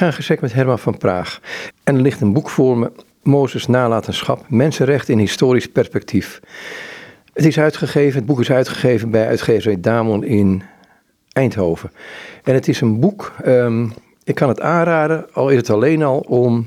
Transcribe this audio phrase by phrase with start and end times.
[0.00, 1.40] ga in gesprek met Herman van Praag.
[1.84, 6.40] En er ligt een boek voor me, Mozes Nalatenschap, Mensenrechten in historisch perspectief.
[7.32, 10.62] Het is uitgegeven, het boek is uitgegeven bij uitgeverij Damon in
[11.32, 11.90] Eindhoven.
[12.44, 13.88] En het is een boek, ehm,
[14.24, 16.66] ik kan het aanraden, al is het alleen al om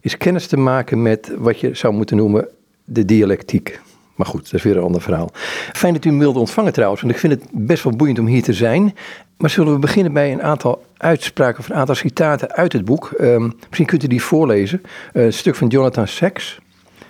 [0.00, 2.48] eens kennis te maken met wat je zou moeten noemen
[2.84, 3.80] de dialectiek.
[4.18, 5.30] Maar goed, dat is weer een ander verhaal.
[5.72, 8.26] Fijn dat u me wilde ontvangen trouwens, want ik vind het best wel boeiend om
[8.26, 8.94] hier te zijn.
[9.36, 13.10] Maar zullen we beginnen bij een aantal uitspraken of een aantal citaten uit het boek.
[13.20, 14.82] Um, misschien kunt u die voorlezen.
[15.12, 16.58] Uh, een stuk van Jonathan Sacks.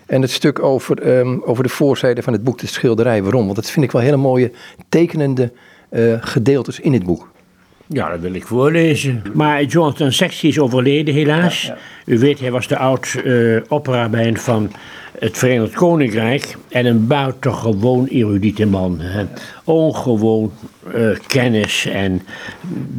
[0.06, 3.22] En het stuk over, um, over de voorzijde van het boek, de schilderij.
[3.22, 3.44] Waarom?
[3.44, 4.52] Want dat vind ik wel hele mooie
[4.88, 5.52] tekenende
[5.90, 7.30] uh, gedeeltes in het boek.
[7.86, 9.22] Ja, dat wil ik voorlezen.
[9.34, 11.62] Maar Jonathan Sacks is overleden helaas.
[11.62, 12.14] Ja, ja.
[12.14, 13.60] U weet, hij was de oud uh,
[14.34, 14.70] van
[15.18, 19.00] het Verenigd Koninkrijk en een buitengewoon erudite man.
[19.00, 19.24] Hè.
[19.64, 20.52] Ongewoon
[20.94, 22.22] uh, kennis en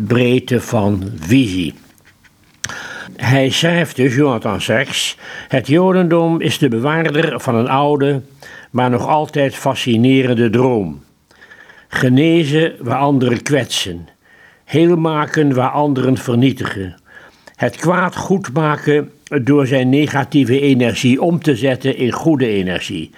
[0.08, 1.74] breedte van visie.
[3.16, 8.22] Hij schrijft dus, Jonathan Sacks, het Jodendom is de bewaarder van een oude,
[8.72, 11.04] maar nog altijd fascinerende droom.
[11.88, 14.08] Genezen waar anderen kwetsen,
[14.66, 16.96] heel maken waar anderen vernietigen.
[17.56, 23.10] Het kwaad goed maken door zijn negatieve energie om te zetten in goede energie.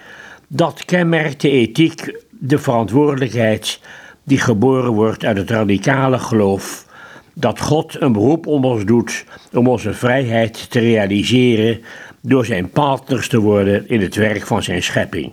[0.48, 3.80] Dat kenmerkt de ethiek, de verantwoordelijkheid
[4.24, 6.86] die geboren wordt uit het radicale geloof
[7.34, 11.80] dat God een beroep op ons doet om onze vrijheid te realiseren
[12.20, 15.32] door zijn partners te worden in het werk van zijn schepping.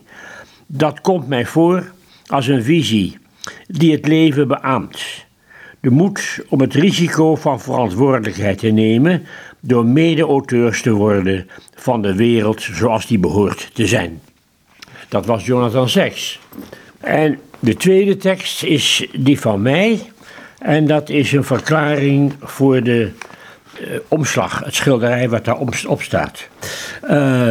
[0.65, 1.91] Dat komt mij voor
[2.25, 3.17] als een visie
[3.67, 5.27] die het leven beaamt.
[5.79, 9.25] De moed om het risico van verantwoordelijkheid te nemen
[9.59, 14.21] door mede-auteurs te worden van de wereld zoals die behoort te zijn.
[15.09, 16.39] Dat was Jonathan Sacks.
[16.99, 20.11] En de tweede tekst is die van mij.
[20.59, 23.11] En dat is een verklaring voor de
[23.81, 26.47] uh, omslag, het schilderij wat daar op staat.
[27.09, 27.49] Uh,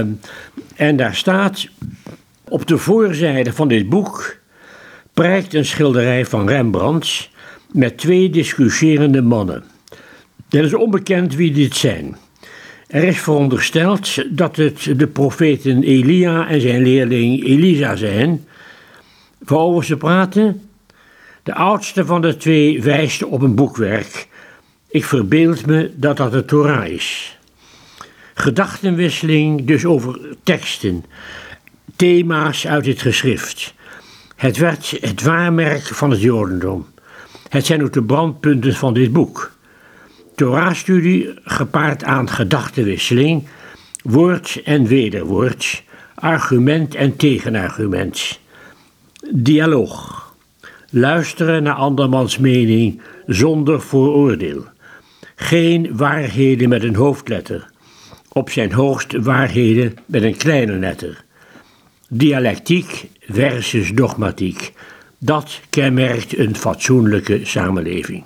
[0.77, 1.69] en daar staat,
[2.49, 4.37] op de voorzijde van dit boek
[5.13, 7.31] prijkt een schilderij van Rembrandt
[7.73, 9.65] met twee discussierende mannen.
[10.49, 12.17] Het is onbekend wie dit zijn.
[12.87, 18.47] Er is verondersteld dat het de profeten Elia en zijn leerling Elisa zijn.
[19.39, 20.63] Waarover ze praten?
[21.43, 24.29] De oudste van de twee wijst op een boekwerk.
[24.89, 27.39] Ik verbeeld me dat dat de Torah is.
[28.35, 31.05] Gedachtenwisseling dus over teksten,
[31.97, 33.75] thema's uit het geschrift.
[34.37, 36.87] Het werd het waarmerk van het Jodendom.
[37.49, 39.57] Het zijn ook de brandpunten van dit boek.
[40.39, 43.47] Torah-studie gepaard aan gedachtenwisseling,
[44.03, 45.83] woord en wederwoord,
[46.15, 48.41] argument en tegenargument.
[49.31, 50.27] Dialoog.
[50.91, 54.65] Luisteren naar andermans mening zonder vooroordeel.
[55.35, 57.71] Geen waarheden met een hoofdletter.
[58.33, 61.25] Op zijn hoogst waarheden met een kleine letter.
[62.09, 64.73] Dialectiek versus dogmatiek.
[65.19, 68.25] Dat kenmerkt een fatsoenlijke samenleving.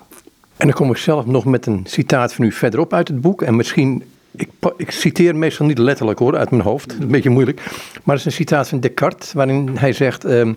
[0.57, 3.41] En dan kom ik zelf nog met een citaat van u verderop uit het boek.
[3.41, 6.95] En misschien, ik, ik citeer meestal niet letterlijk hoor, uit mijn hoofd.
[6.99, 7.61] Een beetje moeilijk.
[8.03, 10.49] Maar het is een citaat van Descartes, waarin hij zegt: uh,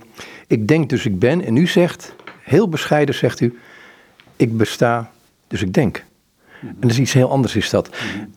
[0.46, 1.44] Ik denk dus ik ben.
[1.44, 3.58] En u zegt, heel bescheiden zegt u:
[4.36, 5.10] Ik besta,
[5.48, 6.04] dus ik denk.
[6.60, 7.90] En dat is iets heel anders is dat.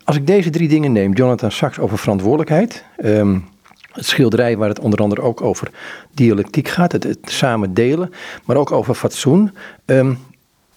[0.03, 2.83] Als ik deze drie dingen neem, Jonathan Sachs over verantwoordelijkheid.
[3.05, 3.45] Um,
[3.91, 5.71] het schilderij waar het onder andere ook over
[6.13, 8.11] dialectiek gaat, het, het samen delen,
[8.45, 9.51] maar ook over fatsoen.
[9.85, 10.17] Um,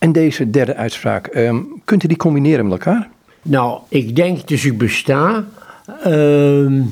[0.02, 3.08] en deze derde uitspraak, um, kunt u die combineren met elkaar?
[3.42, 5.44] Nou, ik denk dus ik besta.
[6.06, 6.82] Uh,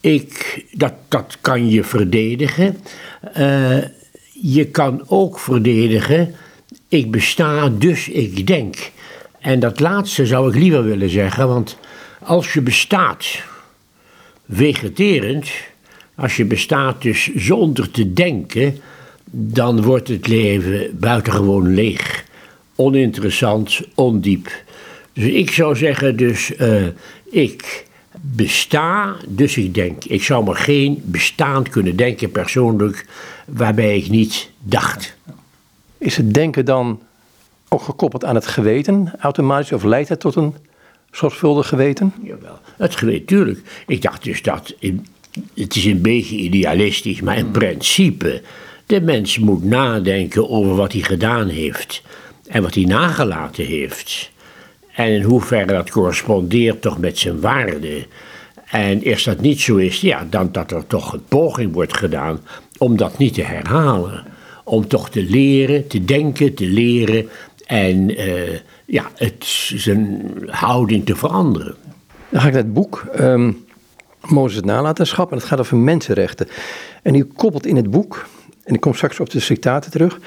[0.00, 2.76] ik, dat, dat kan je verdedigen.
[3.38, 3.78] Uh,
[4.32, 6.34] je kan ook verdedigen,
[6.88, 8.90] ik besta, dus ik denk.
[9.40, 11.78] En dat laatste zou ik liever willen zeggen, want
[12.22, 13.42] als je bestaat
[14.50, 15.50] vegeterend,
[16.14, 18.78] als je bestaat dus zonder te denken,
[19.30, 22.24] dan wordt het leven buitengewoon leeg
[22.76, 24.50] oninteressant, ondiep.
[25.12, 26.86] Dus ik zou zeggen, dus uh,
[27.30, 27.86] ik
[28.20, 30.04] besta, dus ik denk.
[30.04, 33.06] Ik zou me geen bestaan kunnen denken persoonlijk
[33.46, 35.16] waarbij ik niet dacht.
[35.98, 37.00] Is het denken dan
[37.68, 40.54] ook gekoppeld aan het geweten automatisch of leidt het tot een
[41.10, 42.12] zorgvuldig geweten?
[42.22, 43.60] Jawel, het geweten, tuurlijk.
[43.86, 44.74] Ik dacht dus dat,
[45.54, 48.42] het is een beetje idealistisch, maar in principe,
[48.86, 52.02] de mens moet nadenken over wat hij gedaan heeft
[52.48, 54.30] en wat hij nagelaten heeft.
[54.94, 58.06] En in hoeverre dat correspondeert toch met zijn waarde.
[58.70, 62.40] En als dat niet zo is, ja, dan dat er toch een poging wordt gedaan
[62.78, 64.24] om dat niet te herhalen.
[64.64, 67.28] Om toch te leren, te denken, te leren
[67.66, 68.14] en
[68.86, 69.44] ja, het,
[69.74, 71.74] zijn houding te veranderen.
[72.28, 73.04] Dan ga ik naar het boek.
[73.20, 73.64] Um,
[74.30, 76.48] Mozes nalatenschap en het gaat over mensenrechten.
[77.02, 78.26] En u koppelt in het boek,
[78.64, 80.18] en ik kom straks op de citaten terug,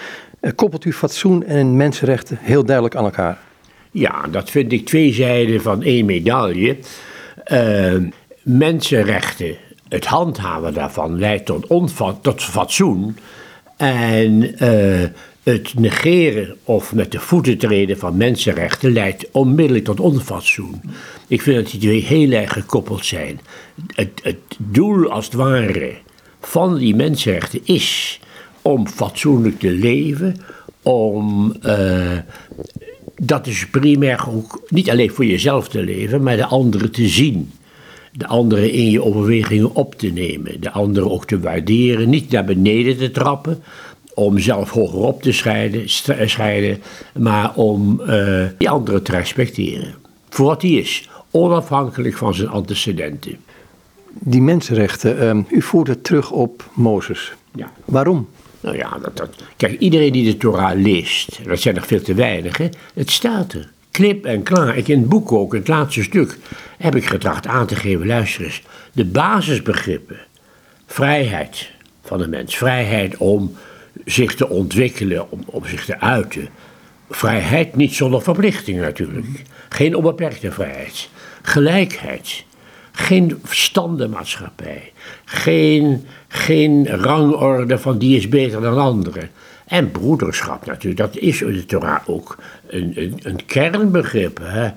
[0.56, 3.38] koppelt u fatsoen en mensenrechten heel duidelijk aan elkaar.
[3.92, 6.78] Ja, dat vind ik twee zijden van één medaille.
[7.52, 7.96] Uh,
[8.44, 9.56] mensenrechten,
[9.90, 11.68] het handhaven daarvan leidt tot,
[12.22, 13.18] tot fatsoen.
[13.78, 15.08] En uh,
[15.44, 20.82] het negeren of met de voeten treden van mensenrechten leidt onmiddellijk tot onfatsoen.
[21.28, 23.40] Ik vind dat die twee heel erg gekoppeld zijn.
[23.96, 25.94] Het, het doel als het ware
[26.42, 28.20] van die mensenrechten is
[28.62, 30.36] om fatsoenlijk te leven,
[30.82, 32.18] om uh,
[33.16, 37.52] dat is primair ook niet alleen voor jezelf te leven, maar de anderen te zien.
[38.12, 42.46] De anderen in je overwegingen op te nemen, de anderen ook te waarderen, niet naar
[42.46, 43.64] beneden te trappen,
[44.14, 46.82] om zelf hoger op te scheiden, eh, scheiden
[47.14, 49.94] maar om uh, die anderen te respecteren.
[50.30, 53.38] Voor wat hij is, onafhankelijk van zijn antecedenten.
[54.12, 57.34] Die mensenrechten, um, u voert het terug op Mozes.
[57.56, 57.72] Ja.
[57.86, 58.28] Waarom?
[58.62, 62.14] Nou ja, dat, dat, kijk, iedereen die de Torah leest, dat zijn er veel te
[62.14, 63.70] weinig, hè, het staat er.
[63.92, 64.78] Klip en klaar.
[64.78, 66.38] Ik in het boek ook, het laatste stuk,
[66.78, 68.62] heb ik getracht aan te geven, luister eens.
[68.92, 70.18] De basisbegrippen,
[70.86, 71.70] vrijheid
[72.04, 73.56] van de mens, vrijheid om
[74.06, 76.50] zich te ontwikkelen, om, om zich te uiten.
[77.10, 79.44] Vrijheid niet zonder verplichting natuurlijk.
[79.70, 81.10] Geen onbeperkte vrijheid.
[81.42, 82.44] Gelijkheid.
[82.92, 84.92] Geen standenmaatschappij.
[85.26, 89.30] Geen, geen rangorde van die is beter dan anderen.
[89.70, 92.38] En broederschap natuurlijk, dat is in de Torah ook
[92.68, 94.40] een, een, een kernbegrip.
[94.42, 94.70] Hè?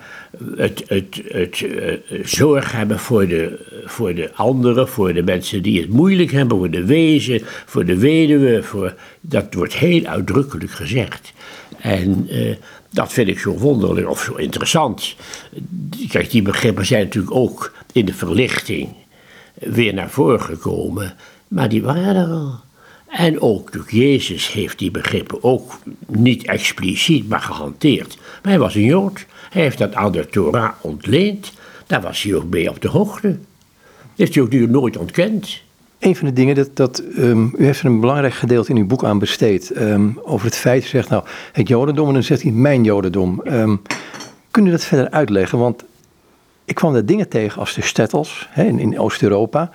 [0.57, 5.81] Het, het, het uh, zorg hebben voor de, voor de anderen, voor de mensen die
[5.81, 8.63] het moeilijk hebben, voor de wezen, voor de weduwe.
[8.63, 11.33] Voor, dat wordt heel uitdrukkelijk gezegd.
[11.79, 12.57] En uh,
[12.91, 15.17] dat vind ik zo wonderlijk of zo interessant.
[16.09, 18.89] Kijk, die begrippen zijn natuurlijk ook in de verlichting
[19.55, 21.15] weer naar voren gekomen,
[21.49, 22.55] maar die waren er al.
[23.09, 28.17] En ook Jezus heeft die begrippen ook niet expliciet, maar gehanteerd.
[28.17, 29.27] Maar hij was een Jood.
[29.51, 31.53] Hij heeft dat aan de Torah ontleend.
[31.87, 33.29] Daar was hij ook mee op de hoogte.
[33.29, 33.39] Dat
[34.17, 35.63] heeft hij ook nu nooit ontkend.
[35.99, 38.87] Een van de dingen dat, dat um, u heeft er een belangrijk gedeelte in uw
[38.87, 39.77] boek aan besteed.
[39.77, 43.43] Um, over het feit, u zegt nou, het Jodendom en dan zegt hij mijn Jodendom.
[43.47, 43.83] Um,
[44.51, 45.59] kunt u dat verder uitleggen?
[45.59, 45.85] Want
[46.65, 49.71] ik kwam daar dingen tegen als de stettels hè, in, Oost-Europa.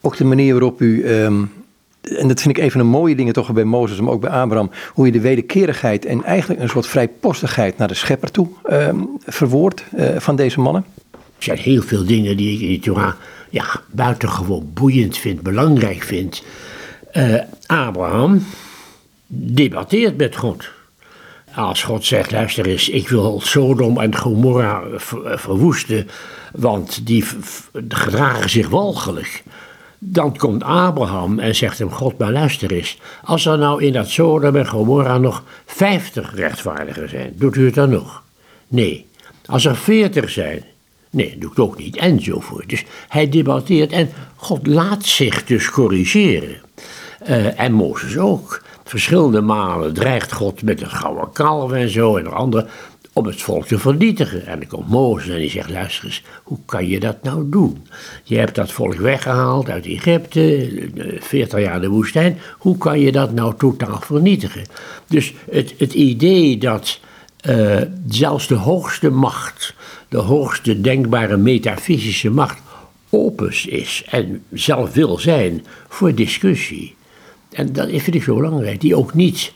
[0.00, 1.04] Ook de manier waarop u
[2.02, 4.30] en dat vind ik een van de mooie dingen toch bij Mozes, maar ook bij
[4.30, 9.08] Abraham, hoe je de wederkerigheid en eigenlijk een soort vrijpostigheid naar de schepper toe um,
[9.24, 10.84] verwoordt uh, van deze mannen.
[11.12, 12.94] Er zijn heel veel dingen die ik in
[13.50, 16.42] ja, buitengewoon boeiend vind, belangrijk vind.
[17.12, 18.44] Uh, Abraham
[19.26, 20.70] debatteert met God.
[21.54, 24.82] Als God zegt, luister eens, ik wil Sodom en Gomorra
[25.36, 26.08] verwoesten,
[26.52, 27.24] want die
[27.88, 29.42] gedragen zich walgelijk.
[29.98, 32.98] Dan komt Abraham en zegt hem: God, maar luister eens.
[33.24, 37.74] Als er nou in dat Sodom en Gomorra nog 50 rechtvaardigen zijn, doet u het
[37.74, 38.22] dan nog?
[38.68, 39.06] Nee.
[39.46, 40.64] Als er 40 zijn,
[41.10, 41.96] nee, doe ik het ook niet.
[41.96, 42.68] Enzovoort.
[42.68, 46.60] Dus hij debatteert en God laat zich dus corrigeren.
[47.28, 48.62] Uh, en Mozes ook.
[48.84, 52.66] Verschillende malen dreigt God met een gouden kalf en zo en andere
[53.12, 54.46] om het volk te vernietigen.
[54.46, 57.86] En dan komt Mozes en die zegt, luister eens, hoe kan je dat nou doen?
[58.22, 60.68] Je hebt dat volk weggehaald uit Egypte,
[61.20, 62.38] 40 jaar de woestijn.
[62.58, 64.62] Hoe kan je dat nou totaal vernietigen?
[65.06, 67.00] Dus het, het idee dat
[67.48, 69.74] uh, zelfs de hoogste macht,
[70.08, 72.58] de hoogste denkbare metafysische macht,
[73.10, 76.94] opus is en zelf wil zijn voor discussie.
[77.52, 79.52] En dat vind ik zo belangrijk, die ook niet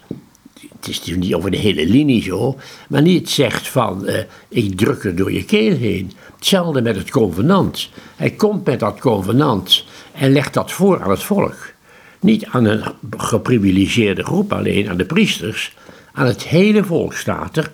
[0.86, 2.56] het is niet over de hele linie zo,
[2.88, 6.12] maar niet zegt van uh, ik druk er door je keel heen.
[6.36, 7.90] Hetzelfde met het convenant.
[8.16, 11.72] Hij komt met dat convenant en legt dat voor aan het volk.
[12.20, 12.82] Niet aan een
[13.16, 15.76] geprivilegeerde groep alleen, aan de priesters.
[16.12, 17.70] Aan het hele volk staat er,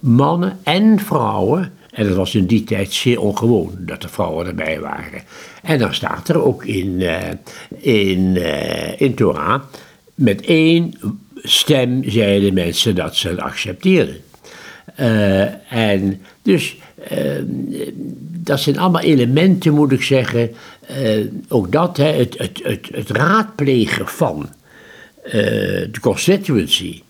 [0.00, 1.72] mannen en vrouwen.
[1.94, 5.22] En dat was in die tijd zeer ongewoon dat de vrouwen erbij waren.
[5.62, 7.18] En dan staat er ook in, uh,
[7.78, 9.62] in, uh, in Torah
[10.14, 10.94] met één
[11.42, 14.16] stem zeiden mensen dat ze het accepteerden.
[15.00, 16.76] Uh, en dus
[18.30, 20.50] dat zijn allemaal elementen, moet ik zeggen.
[21.48, 24.48] Ook dat, hè, het, het, het, het raadplegen van
[25.32, 27.02] de constituency,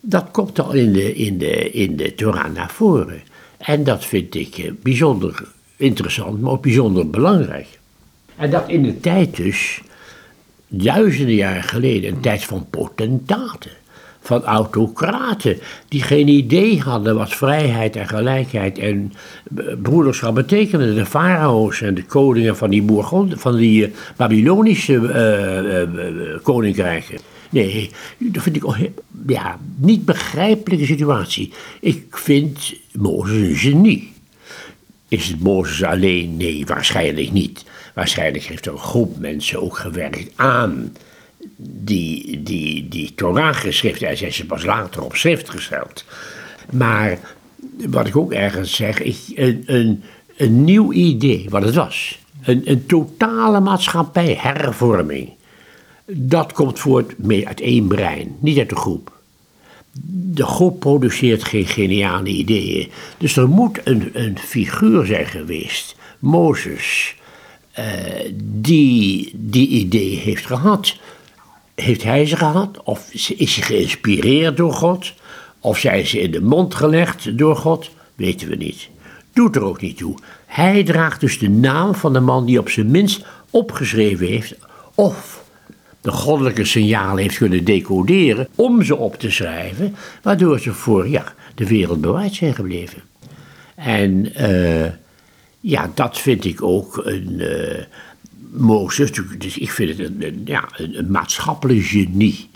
[0.00, 3.22] dat komt al in de, in, de, in de Torah naar voren.
[3.64, 5.44] En dat vind ik bijzonder
[5.76, 7.66] interessant, maar ook bijzonder belangrijk.
[8.36, 9.80] En dat in de tijd dus
[10.68, 13.70] duizenden jaren geleden een tijd van potentaten,
[14.20, 19.12] van autocraten die geen idee hadden wat vrijheid en gelijkheid en
[19.82, 20.94] broederschap betekenden.
[20.94, 22.82] De farao's en de koningen van die,
[23.36, 27.18] van die Babylonische uh, koninkrijken.
[27.50, 28.64] Nee, dat vind ik
[29.26, 31.52] ja, niet begrijpelijke situatie.
[31.80, 34.12] Ik vind Mozes een genie.
[35.08, 36.36] Is het Mozes alleen?
[36.36, 37.64] Nee, waarschijnlijk niet.
[37.94, 40.92] Waarschijnlijk heeft een groep mensen ook gewerkt aan
[41.56, 44.08] die, die, die Torah-geschriften.
[44.08, 46.04] En zijn ze pas later op schrift gesteld.
[46.72, 47.18] Maar
[47.88, 50.02] wat ik ook ergens zeg, ik, een, een,
[50.36, 52.18] een nieuw idee, wat het was.
[52.42, 55.32] Een, een totale maatschappijhervorming.
[56.06, 59.13] Dat komt voort mee uit één brein, niet uit de groep.
[60.02, 62.90] De groep produceert geen geniale ideeën.
[63.18, 67.14] Dus er moet een, een figuur zijn geweest, Mozes,
[67.78, 67.84] uh,
[68.42, 70.96] die die idee heeft gehad.
[71.74, 72.82] Heeft hij ze gehad?
[72.84, 75.12] Of is hij geïnspireerd door God?
[75.60, 77.90] Of zijn ze in de mond gelegd door God?
[78.14, 78.88] Weten we niet.
[79.32, 80.14] Doet er ook niet toe.
[80.46, 84.54] Hij draagt dus de naam van de man die op zijn minst opgeschreven heeft.
[84.94, 85.33] Of
[86.04, 91.34] de goddelijke signalen heeft kunnen decoderen om ze op te schrijven, waardoor ze voor ja,
[91.54, 93.02] de wereld bewaard zijn gebleven.
[93.74, 94.86] En uh,
[95.60, 97.30] ja, dat vind ik ook een.
[97.30, 97.82] Uh,
[98.56, 102.48] Mozes, dus ik vind het een, ja, een, een maatschappelijk genie.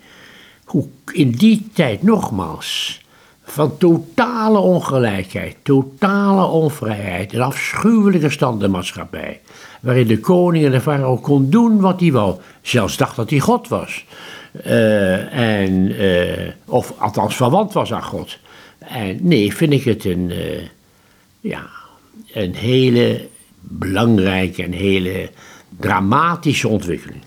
[0.64, 3.00] Hoe in die tijd nogmaals
[3.50, 9.40] van totale ongelijkheid, totale onvrijheid, een afschuwelijke standenmaatschappij
[9.80, 12.36] waarin de koning en de farao kon doen wat hij wou.
[12.62, 14.04] Zelfs dacht dat hij God was.
[14.66, 18.38] Uh, en, uh, of althans verwant was aan God.
[18.78, 20.62] En nee, vind ik het een, uh,
[21.40, 21.66] ja,
[22.32, 23.28] een hele
[23.60, 25.30] belangrijke en hele
[25.76, 27.22] dramatische ontwikkeling.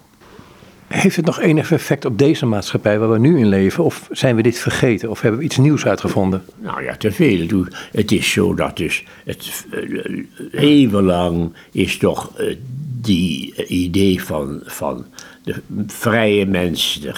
[0.92, 3.84] Heeft het nog enig effect op deze maatschappij waar we nu in leven?
[3.84, 5.10] Of zijn we dit vergeten?
[5.10, 6.44] Of hebben we iets nieuws uitgevonden?
[6.58, 7.66] Nou ja, te veel.
[7.92, 12.56] Het is zo dat dus het eh, eeuwenlang is toch uh,
[13.02, 15.06] die idee van, van
[15.44, 17.14] de vrije mens, de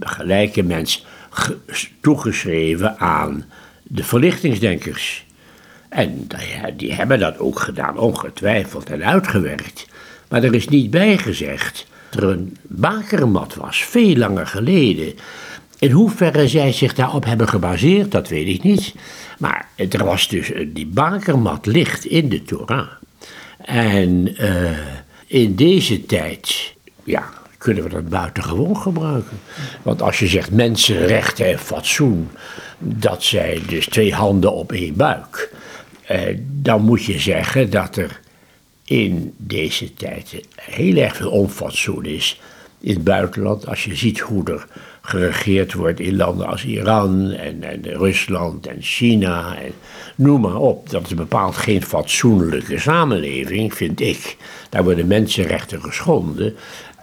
[0.00, 1.06] gelijke mens,
[2.00, 3.44] toegeschreven aan
[3.82, 5.26] de verlichtingsdenkers.
[5.88, 6.26] En
[6.76, 9.86] die hebben dat ook gedaan, ongetwijfeld en uitgewerkt.
[10.28, 15.14] Maar er is niet bij gezegd er een bakermat was, veel langer geleden.
[15.78, 18.94] In hoeverre zij zich daarop hebben gebaseerd, dat weet ik niet.
[19.38, 22.88] Maar er was dus, eh, die bakermat ligt in de Torah.
[23.64, 24.70] En uh,
[25.26, 29.40] in deze tijd, ja, kunnen we dat buitengewoon gebruiken.
[29.82, 32.30] Want als je zegt mensenrechten en fatsoen,
[32.78, 35.52] dat zijn dus twee handen op één buik.
[36.10, 38.20] Uh, dan moet je zeggen dat er
[38.86, 42.40] in deze tijd heel erg veel onfatsoen is
[42.80, 43.66] in het buitenland.
[43.66, 44.66] Als je ziet hoe er
[45.00, 49.72] geregeerd wordt in landen als Iran en, en Rusland en China en
[50.16, 50.90] noem maar op.
[50.90, 54.36] Dat is bepaald geen fatsoenlijke samenleving, vind ik.
[54.68, 56.54] Daar worden mensenrechten geschonden.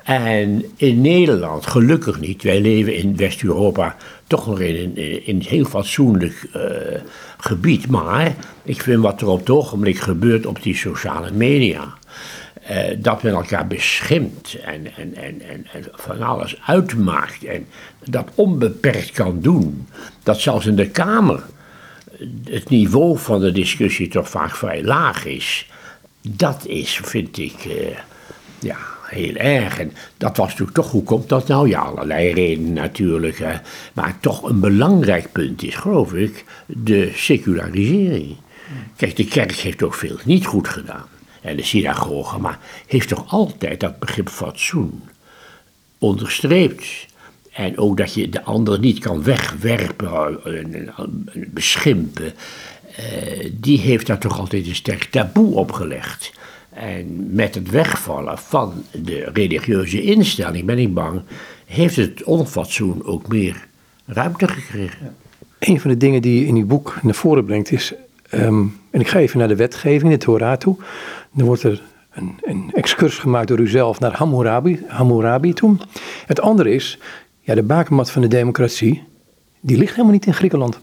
[0.03, 3.95] En in Nederland, gelukkig niet, wij leven in West-Europa
[4.27, 4.91] toch nog in
[5.25, 6.61] een, heel fatsoenlijk uh,
[7.43, 7.87] gebied.
[7.87, 11.93] Maar ik vind wat er op het ogenblik gebeurt op die sociale media.
[12.71, 17.67] Uh, dat men elkaar beschimpt en, en, en, en, en, van alles uitmaakt en
[18.05, 19.87] dat onbeperkt kan doen.
[20.23, 21.43] Dat zelfs in de Kamer
[22.43, 25.69] het niveau van de discussie toch vaak vrij laag is.
[26.21, 27.97] Dat is, vind ik, uh,
[28.59, 28.77] ja,
[29.13, 29.79] heel erg.
[29.79, 31.69] En dat was natuurlijk toch, hoe komt dat nou?
[31.69, 33.61] Ja, allerlei redenen natuurlijk.
[33.93, 38.35] Maar toch een belangrijk punt is, geloof ik, de secularisering.
[38.95, 41.05] Kijk, de kerk heeft ook veel niet goed gedaan.
[41.41, 45.03] En de synagoge, maar heeft toch altijd dat begrip fatsoen
[45.97, 47.05] onderstreept.
[47.51, 50.93] En ook dat je de ander niet kan wegwerpen en
[51.47, 52.33] beschimpen.
[52.99, 56.31] Uh, die heeft daar toch altijd een sterk taboe opgelegd.
[56.75, 61.21] En met het wegvallen van de religieuze instelling, ben ik bang,
[61.65, 63.67] heeft het onfatsoen ook meer
[64.05, 65.15] ruimte gekregen.
[65.59, 67.93] Een van de dingen die je in uw boek naar voren brengt is,
[68.29, 70.75] ehm, en ik ga even naar de wetgeving, de Torah toe.
[71.31, 75.75] Dan wordt er een, een excurs gemaakt door uzelf naar Hammurabi, Hammurabi toe.
[76.25, 76.99] Het andere is,
[77.39, 79.03] ja, de bakermat van de democratie,
[79.59, 80.79] die ligt helemaal niet in Griekenland.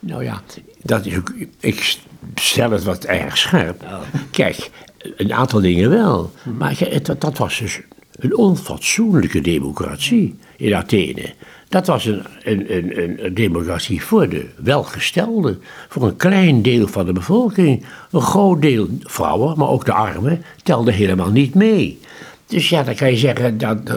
[0.00, 0.42] Nou ja,
[0.82, 1.98] dat is ook, ik
[2.34, 3.84] stel het wat erg scherp.
[4.30, 4.70] Kijk,
[5.16, 6.32] een aantal dingen wel.
[6.58, 7.80] Maar dat, dat was dus
[8.18, 11.34] een onfatsoenlijke democratie in Athene.
[11.68, 17.06] Dat was een, een, een, een, democratie voor de welgestelden, voor een klein deel van
[17.06, 17.84] de bevolking.
[18.10, 21.98] Een groot deel vrouwen, maar ook de armen, telden helemaal niet mee.
[22.46, 23.88] Dus ja, dan kan je zeggen dat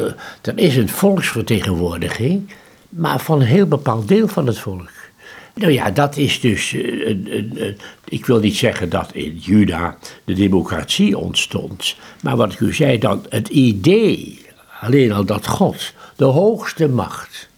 [0.42, 2.54] er is een volksvertegenwoordiging,
[2.90, 4.99] maar van een heel bepaald deel van het volk.
[5.56, 6.74] Nou ja, dat is dus.
[6.74, 7.76] eh, eh, eh,
[8.06, 11.96] ik wil niet zeggen dat in Juda de democratie ontstond.
[12.22, 14.46] Maar wat ik u zei, dan het idee,
[14.82, 17.50] alleen al dat God, de hoogste macht,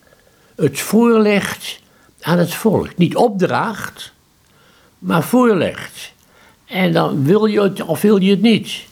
[0.56, 1.80] het voorlegt
[2.22, 2.98] aan het volk.
[2.98, 4.14] Niet opdraagt,
[5.00, 6.12] maar voorlegt.
[6.66, 8.86] En dan wil je het of wil je het niet.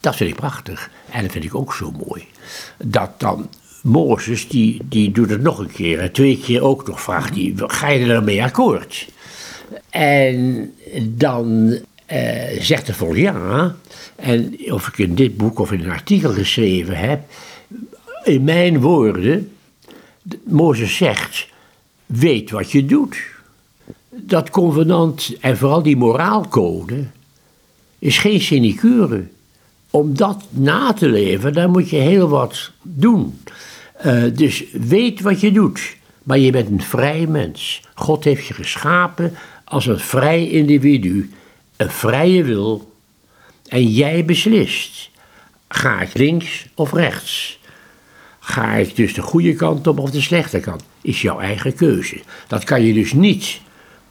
[0.00, 0.90] Dat vind ik prachtig.
[1.10, 2.26] En dat vind ik ook zo mooi.
[2.78, 3.48] Dat dan
[3.84, 6.00] Mozes, die, die doet het nog een keer.
[6.00, 9.08] En twee keer ook nog vraagt hij, ga je er mee akkoord?
[9.90, 10.72] En
[11.02, 13.74] dan eh, zegt de volk ja.
[14.16, 17.22] En of ik in dit boek of in een artikel geschreven heb,
[18.24, 19.52] in mijn woorden,
[20.44, 21.48] Mozes zegt,
[22.06, 23.16] weet wat je doet.
[24.10, 27.04] Dat convenant en vooral die moraalcode
[27.98, 29.26] is geen sinecure.
[29.90, 33.38] Om dat na te leven, daar moet je heel wat doen.
[33.96, 35.96] Eh, dus weet wat je doet.
[36.22, 37.82] Maar je bent een vrij mens.
[37.94, 39.32] God heeft je geschapen
[39.64, 41.30] als een vrij individu.
[41.76, 42.92] Een vrije wil.
[43.68, 45.10] En jij beslist.
[45.68, 47.58] Ga ik links of rechts?
[48.40, 50.84] Ga ik dus de goede kant op of de slechte kant?
[51.02, 52.20] Is jouw eigen keuze.
[52.46, 53.60] Dat kan je dus niet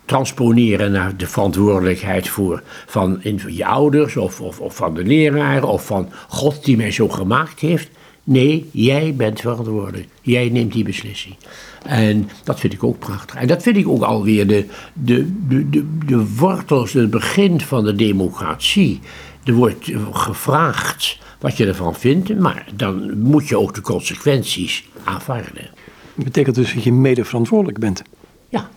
[0.06, 5.86] transponeren naar de verantwoordelijkheid voor van je ouders of, of, of van de leraar of
[5.86, 7.90] van God die mij zo gemaakt heeft.
[8.24, 10.08] Nee, jij bent verantwoordelijk.
[10.22, 11.36] Jij neemt die beslissing.
[11.86, 13.36] En dat vind ik ook prachtig.
[13.36, 17.84] En dat vind ik ook alweer de, de, de, de, de wortels, het begin van
[17.84, 19.00] de democratie.
[19.44, 25.70] Er wordt gevraagd wat je ervan vindt, maar dan moet je ook de consequenties aanvaarden.
[26.16, 28.02] Dat betekent dus dat je mede verantwoordelijk bent.
[28.50, 28.70] Ja,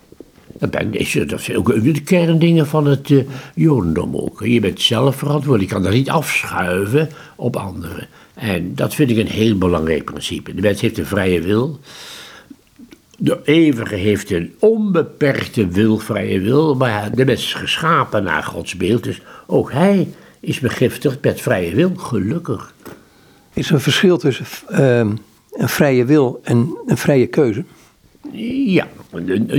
[0.59, 0.93] dat, ben,
[1.27, 3.25] dat zijn ook de kerndingen van het uh,
[3.55, 4.47] Jodendom ook.
[4.47, 5.71] Je bent zelf verantwoordelijk.
[5.71, 8.09] Je kan dat niet afschuiven op anderen.
[8.37, 10.55] En dat vind ik een heel belangrijk principe.
[10.55, 11.81] De mens heeft een vrije wil.
[13.19, 16.75] De eeuwige heeft een onbeperkte wil, vrije wil.
[16.75, 19.05] Maar de mens is geschapen naar Gods beeld.
[19.05, 20.09] Dus ook hij
[20.41, 22.75] is begiftigd met vrije wil, gelukkig.
[23.53, 27.65] Is er een verschil tussen uh, een vrije wil en een vrije keuze?
[28.67, 28.89] Ja,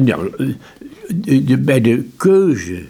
[0.01, 0.31] nou,
[1.07, 2.83] de, bij de keuze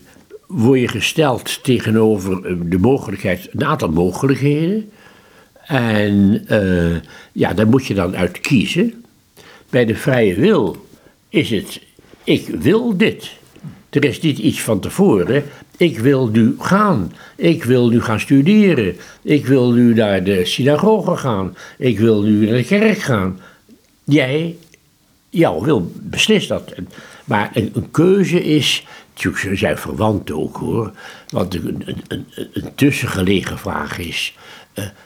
[0.47, 4.89] word je gesteld tegenover de mogelijkheid, een aantal mogelijkheden.
[5.67, 6.95] En uh,
[7.31, 9.05] ja, daar moet je dan uit kiezen.
[9.69, 10.87] Bij de vrije wil
[11.29, 11.81] is het,
[12.23, 13.31] ik wil dit.
[13.89, 15.43] Er is niet iets van tevoren.
[15.77, 17.13] Ik wil nu gaan.
[17.35, 18.95] Ik wil nu gaan studeren.
[19.21, 21.55] Ik wil nu naar de synagoge gaan.
[21.77, 23.39] Ik wil nu naar de kerk gaan.
[24.03, 24.55] Jij,
[25.29, 26.73] jouw wil, beslis dat.
[27.25, 30.91] Maar een, een keuze is, natuurlijk zijn verwant ook hoor.
[31.29, 32.25] Want een, een,
[32.75, 34.35] tussengelegen vraag is,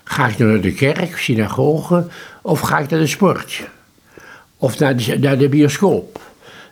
[0.03, 2.07] ga ik naar de kerk, synagoge,
[2.41, 3.69] of ga ik naar de sport?
[4.57, 6.19] Of naar de, naar de bioscoop?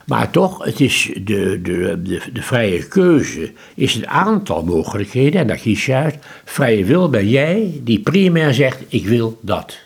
[0.06, 5.48] Maar toch, het is de, de, de, de, vrije keuze is een aantal mogelijkheden en
[5.48, 6.18] daar kies je uit.
[6.46, 9.78] Vrije wil ben jij die primair zegt, ik wil dat.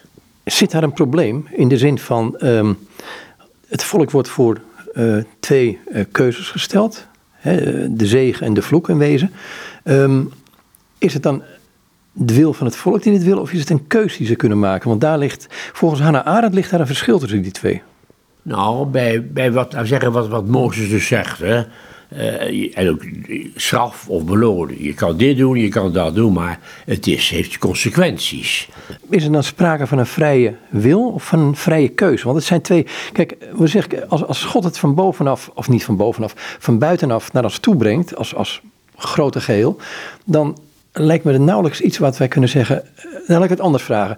[0.44, 2.78] Zit daar een probleem in de zin van, um,
[3.68, 4.62] het volk wordt voor
[4.94, 7.06] uh, twee uh, keuzes gesteld,
[7.90, 9.32] de zegen en de vloek in wezen.
[9.84, 10.32] Um,
[10.98, 11.44] is het dan
[12.14, 14.36] de wil van het volk die dit wil, of is het een keuze die ze
[14.36, 14.90] kunnen maken?
[14.90, 17.82] Want daar ligt, volgens Hannah Arendt ligt daar een verschil tussen die twee.
[18.42, 21.64] Nou, bij, bij wat, zeggen wat, wat Mozes dus zegt, hè.
[22.18, 23.06] Uh, en ook
[23.56, 24.84] straf of belonen.
[24.84, 28.70] Je kan dit doen, je kan dat doen, maar het is, heeft consequenties.
[29.10, 32.24] Is er dan sprake van een vrije wil of van een vrije keuze?
[32.24, 32.86] Want het zijn twee.
[33.12, 37.34] Kijk, we zeggen, als, als God het van bovenaf, of niet van bovenaf, van buitenaf
[37.34, 38.62] naar ons toe brengt, als, als
[38.96, 39.78] grote geheel,
[40.26, 40.58] dan
[40.94, 42.84] lijkt me er nauwelijks iets wat wij kunnen zeggen.
[43.02, 44.18] Dan laat ik het anders vragen.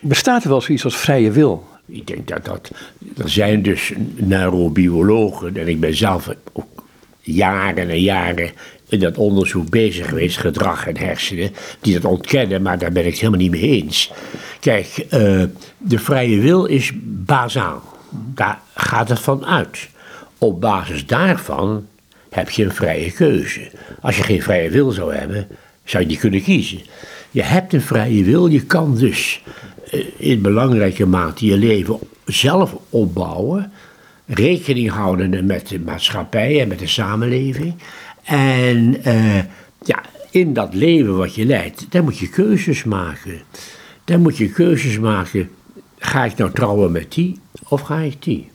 [0.00, 1.66] Bestaat er wel zoiets als vrije wil?
[1.86, 2.70] Ik denk dat dat.
[3.16, 6.84] Er zijn dus neurobiologen, en ik ben zelf ook
[7.20, 8.50] jaren en jaren
[8.88, 13.10] in dat onderzoek bezig geweest, gedrag en hersenen, die dat ontkennen, maar daar ben ik
[13.10, 14.12] het helemaal niet mee eens.
[14.60, 15.42] Kijk, uh,
[15.78, 17.82] de vrije wil is bazaal.
[18.10, 19.88] Daar gaat het van uit.
[20.38, 21.86] Op basis daarvan
[22.30, 23.70] heb je een vrije keuze.
[24.00, 25.48] Als je geen vrije wil zou hebben,
[25.86, 26.80] zou je niet kunnen kiezen.
[27.30, 29.42] Je hebt een vrije wil, je kan dus
[30.16, 33.72] in belangrijke mate je leven zelf opbouwen,
[34.26, 37.74] rekening houden met de maatschappij en met de samenleving.
[38.24, 39.36] En uh,
[39.84, 43.40] ja, in dat leven wat je leidt, daar moet je keuzes maken.
[44.04, 45.50] Daar moet je keuzes maken.
[45.98, 48.50] Ga ik nou trouwen met die of ga ik die?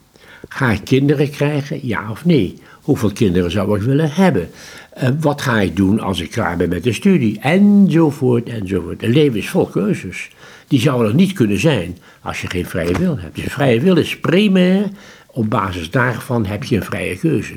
[0.49, 2.57] Ga ik kinderen krijgen, ja of nee?
[2.81, 4.49] Hoeveel kinderen zou ik willen hebben?
[4.91, 7.39] Eh, wat ga ik doen als ik klaar ben met de studie?
[7.39, 9.03] Enzovoort, enzovoort.
[9.03, 10.29] Een leven is vol keuzes.
[10.67, 13.35] Die zou er niet kunnen zijn als je geen vrije wil hebt.
[13.35, 14.89] Dus vrije wil is primair.
[15.27, 17.53] Op basis daarvan heb je een vrije keuze.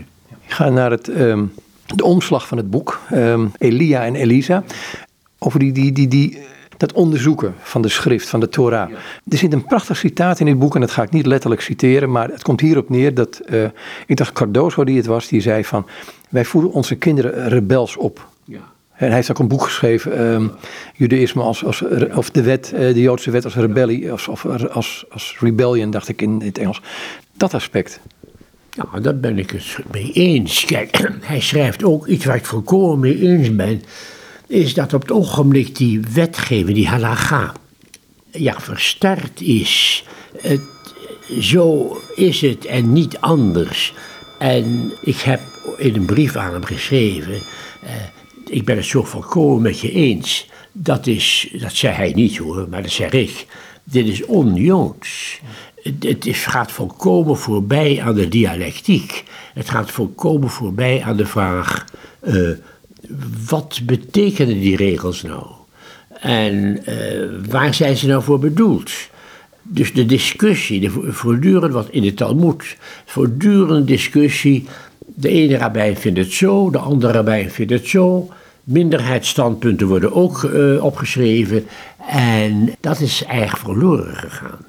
[0.47, 1.45] Ik ga naar het, ehm,
[1.95, 3.01] de omslag van het boek.
[3.11, 4.65] Ehm, Elia en Elisa.
[5.39, 6.39] Over die, die, die, die,
[6.77, 8.91] dat onderzoeken van de schrift, van de Torah.
[9.29, 10.75] Er zit een prachtig citaat in dit boek.
[10.75, 12.11] En dat ga ik niet letterlijk citeren.
[12.11, 13.65] Maar het komt hierop neer dat, uh,
[14.07, 15.29] ik dacht Cardozo die het was.
[15.29, 15.87] Die zei van,
[16.35, 18.29] wij voeden onze kinderen rebels op.
[18.45, 18.73] Ja.
[18.95, 20.53] En hij heeft ook een boek geschreven, um,
[20.95, 25.05] Judaïsme als, als, of de wet, uh, de Joodse wet als rebellie, als, of als,
[25.11, 26.81] als rebellion, dacht ik in het Engels.
[27.37, 28.01] Dat aspect.
[28.71, 30.65] Ja, daar ben ik het mee eens.
[30.65, 33.83] Kijk, hij schrijft ook iets waar ik volkomen mee eens ben,
[34.47, 37.53] is dat op het ogenblik die wetgeving, die halacha,
[38.31, 40.05] ja, verstart is.
[40.41, 40.61] Het,
[41.41, 43.95] zo is het en niet anders.
[44.39, 45.41] En ik heb
[45.77, 47.33] in een brief aan hem geschreven.
[47.33, 47.91] Uh,
[48.47, 50.49] ik ben het zo volkomen met je eens.
[50.73, 53.47] Dat is, dat zei hij niet hoor, maar dat zeg ik.
[53.85, 55.41] Dit is onjoods.
[55.83, 59.25] Het, gaat volkomen voorbij aan de dialectiek.
[59.55, 61.85] Het gaat volkomen voorbij aan de vraag:
[62.23, 62.51] uh,
[63.49, 65.47] wat betekenen die regels nou?
[66.21, 68.91] En uh, waar zijn ze nou voor bedoeld?
[69.63, 74.67] Dus de discussie, de voortdurend wat in de Talmud, voortdurende discussie.
[75.15, 78.29] De ene rabbijn vindt het zo, de andere rabbijn vindt het zo.
[78.65, 81.67] Minderheidsstandpunten worden ook uh, opgeschreven.
[82.09, 84.65] En dat is eigenlijk verloren gegaan.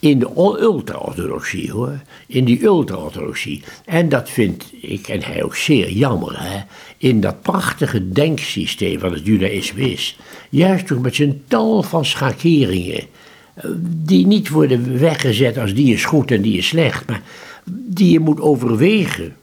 [0.00, 0.30] In de
[0.60, 2.00] ultra-orthodoxie hoor.
[2.26, 3.62] In die ultra-orthodoxie.
[3.84, 6.42] En dat vind ik en hij ook zeer jammer.
[6.42, 6.60] Hè?
[6.96, 10.18] In dat prachtige denksysteem van het judaïsme is.
[10.50, 13.04] Juist toch met zijn tal van schakeringen.
[13.54, 17.08] Eh, die niet worden weggezet als die is goed en die is slecht.
[17.08, 17.22] Maar
[17.70, 19.34] die je moet overwegen.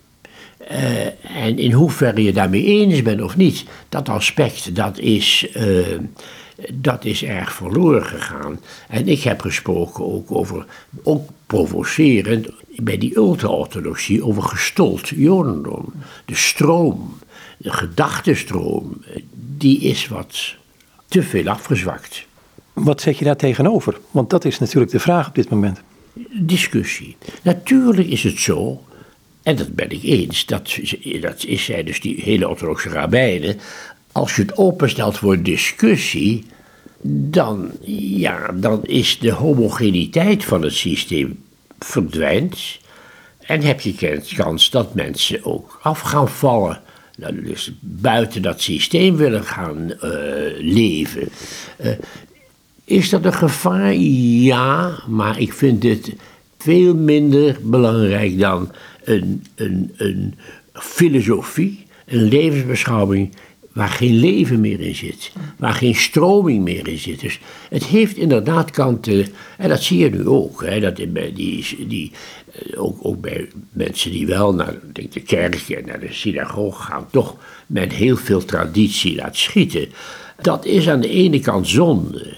[0.71, 1.05] Uh,
[1.45, 5.99] en in hoeverre je daarmee eens bent of niet, dat aspect dat is, uh,
[6.73, 8.59] dat is erg verloren gegaan.
[8.89, 10.65] En ik heb gesproken ook over,
[11.03, 15.93] ook provocerend, bij die ultra-orthodoxie, over gestold jodendom.
[16.25, 17.17] De stroom,
[17.57, 19.03] de gedachtenstroom,
[19.57, 20.55] die is wat
[21.07, 22.25] te veel afgezwakt.
[22.73, 23.99] Wat zet je daar tegenover?
[24.11, 25.81] Want dat is natuurlijk de vraag op dit moment.
[26.31, 27.17] Discussie.
[27.41, 28.83] Natuurlijk is het zo
[29.43, 30.79] en dat ben ik eens, dat,
[31.21, 33.59] dat is zij dus die hele orthodoxe rabbijnen.
[34.11, 36.45] Als je het openstelt voor discussie,
[37.05, 37.71] dan,
[38.15, 41.43] ja, dan is de homogeniteit van het systeem
[41.79, 42.79] verdwijnt.
[43.39, 46.81] En heb je kans dat mensen ook af gaan vallen.
[47.17, 49.99] Nou, dus buiten dat systeem willen gaan uh,
[50.59, 51.29] leven.
[51.81, 51.91] Uh,
[52.85, 53.93] is dat een gevaar?
[53.93, 56.13] Ja, maar ik vind het
[56.57, 58.71] veel minder belangrijk dan
[59.03, 60.35] een, een, een
[60.73, 63.35] filosofie, een levensbeschouwing
[63.73, 67.19] waar geen leven meer in zit, waar geen stroming meer in zit.
[67.19, 67.39] Dus
[67.69, 71.13] het heeft inderdaad kanten, en dat zie je nu ook, hè, dat die,
[71.87, 72.11] die,
[72.51, 76.81] eh, ook, ook bij mensen die wel naar denk, de kerk en naar de synagoge
[76.81, 77.35] gaan, toch
[77.67, 79.87] met heel veel traditie laat schieten.
[80.41, 82.33] Dat is aan de ene kant zonde.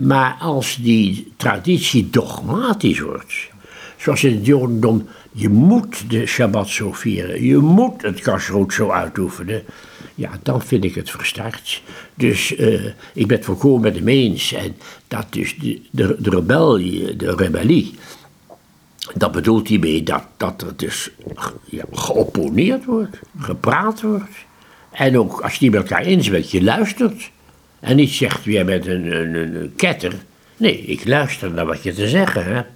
[0.00, 3.34] Maar als die traditie dogmatisch wordt,
[3.96, 7.44] zoals in het Jodendom je moet de Shabbat zo vieren.
[7.44, 9.62] Je moet het kasroet zo uitoefenen.
[10.14, 11.82] Ja, dan vind ik het versterkt.
[12.14, 14.52] Dus uh, ik ben het volkomen met hem eens.
[14.52, 14.76] En
[15.08, 17.94] dat dus de, de, de rebellie, de rebellie,
[19.14, 21.10] dat bedoelt hij mee dat, dat er dus
[21.92, 24.44] geopponeerd wordt, gepraat wordt.
[24.90, 27.30] En ook als je niet met elkaar eens bent, je luistert.
[27.80, 30.12] En niet zegt, jij bent een, een, een ketter.
[30.56, 32.75] Nee, ik luister naar wat je te zeggen hebt.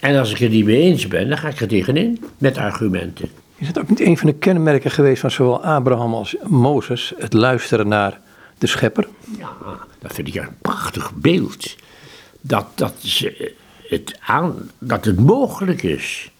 [0.00, 3.28] En als ik het niet mee eens ben, dan ga ik er tegenin met argumenten.
[3.56, 7.32] Is het ook niet een van de kenmerken geweest van zowel Abraham als Mozes, het
[7.32, 8.20] luisteren naar
[8.58, 9.08] de schepper?
[9.38, 9.50] Ja,
[9.98, 11.76] dat vind ik een prachtig beeld.
[12.40, 12.94] Dat, dat,
[13.88, 16.30] het, aan, dat het mogelijk is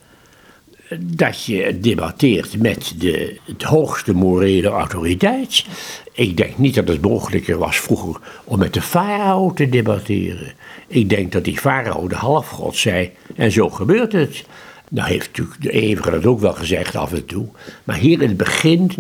[0.98, 5.64] dat je debatteert met de het hoogste morele autoriteit.
[6.12, 10.52] Ik denk niet dat het mogelijker was vroeger om met de farao te debatteren.
[10.86, 14.44] Ik denk dat die farao de halfgod zei en zo gebeurt het.
[14.90, 17.46] Nou heeft natuurlijk de eeuwige dat ook wel gezegd af en toe.
[17.84, 18.90] Maar hier in het begin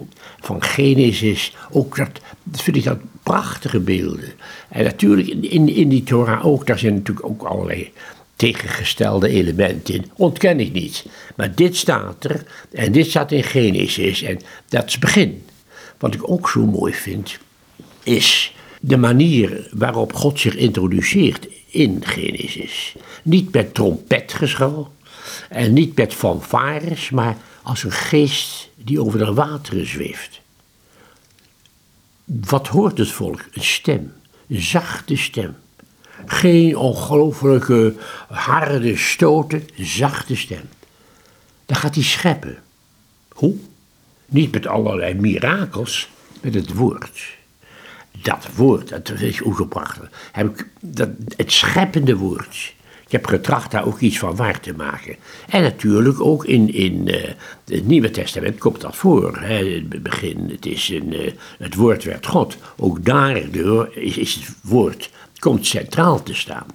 [0.40, 2.20] van Genesis, ook dat,
[2.52, 4.32] vind ik dat prachtige beelden.
[4.68, 7.92] En natuurlijk in, in die Torah ook, daar zijn natuurlijk ook allerlei
[8.38, 10.10] tegengestelde elementen in.
[10.16, 11.06] Ontken ik niet.
[11.36, 15.46] Maar dit staat er en dit staat in Genesis en dat is het begin.
[15.98, 17.38] Wat ik ook zo mooi vind,
[18.02, 22.94] is de manier waarop God zich introduceert in Genesis.
[23.22, 24.92] Niet met trompetgeschal
[25.48, 30.40] en niet met fanfares, maar als een geest die over de wateren zweeft.
[32.24, 33.44] Wat hoort het volk?
[33.52, 34.12] Een stem,
[34.48, 35.56] een zachte stem.
[36.26, 37.94] Geen ongelooflijke
[38.28, 40.68] harde stoten, zachte stem.
[41.66, 42.58] Dan gaat hij scheppen.
[43.28, 43.54] Hoe?
[44.26, 46.08] Niet met allerlei mirakels,
[46.40, 47.36] met het woord.
[48.22, 50.10] Dat woord, dat is ook zo prachtig.
[50.32, 52.74] Heb ik, dat, het scheppende woord.
[53.08, 55.16] Ik heb getracht daar ook iets van waar te maken.
[55.48, 57.22] En natuurlijk ook in, in uh,
[57.64, 59.38] het Nieuwe Testament komt dat voor.
[59.40, 59.74] Hè.
[59.74, 62.56] Het begin, het, is een, uh, het woord werd God.
[62.76, 66.66] Ook daardoor is, is het woord, komt centraal te staan.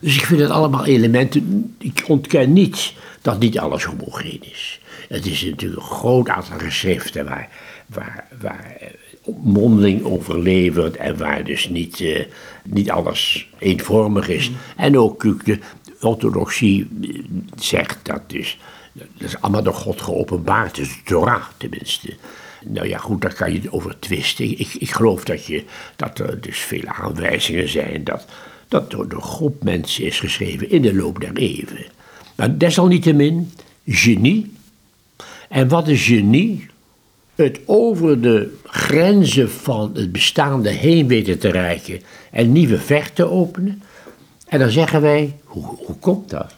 [0.00, 4.80] Dus ik vind het allemaal elementen, ik ontken niet dat niet alles homogeen is.
[5.08, 7.48] Het is natuurlijk een groot aantal geschriften waar,
[7.86, 8.76] waar, waar
[9.42, 12.24] mondeling overlevert en waar dus niet, uh,
[12.62, 14.50] niet alles eenvormig is.
[14.76, 15.58] En ook de
[16.00, 16.88] orthodoxie
[17.56, 18.58] zegt dat dus,
[18.92, 22.14] dat is allemaal door God geopenbaard, dus de Torah tenminste.
[22.64, 24.58] Nou ja, goed, daar kan je over twisten.
[24.58, 25.64] Ik, ik geloof dat, je,
[25.96, 28.24] dat er dus vele aanwijzingen zijn dat
[28.68, 31.86] dat door een groep mensen is geschreven in de loop der eeuwen.
[32.34, 33.52] Maar desalniettemin,
[33.86, 34.52] genie.
[35.48, 36.66] En wat is genie?
[37.34, 42.00] Het over de grenzen van het bestaande heen weten te reiken
[42.30, 43.82] en nieuwe vechten te openen.
[44.46, 46.54] En dan zeggen wij, hoe, hoe komt dat?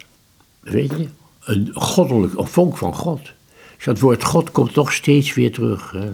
[0.61, 1.09] Weet je,
[1.45, 3.21] een goddelijk, een vonk van God.
[3.77, 5.91] Dus dat woord God komt toch steeds weer terug.
[5.91, 6.11] Hè?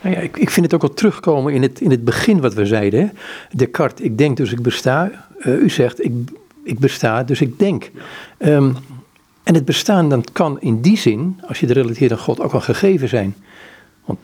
[0.00, 2.54] Nou ja, ik, ik vind het ook al terugkomen in het, in het begin wat
[2.54, 3.00] we zeiden.
[3.00, 3.06] Hè?
[3.50, 5.26] Descartes, ik denk dus ik besta.
[5.38, 6.12] Uh, u zegt, ik,
[6.64, 7.90] ik besta dus ik denk.
[8.38, 8.76] Um,
[9.42, 12.52] en het bestaan dan kan in die zin, als je de relateert aan God, ook
[12.52, 13.34] al gegeven zijn.
[14.04, 14.18] Want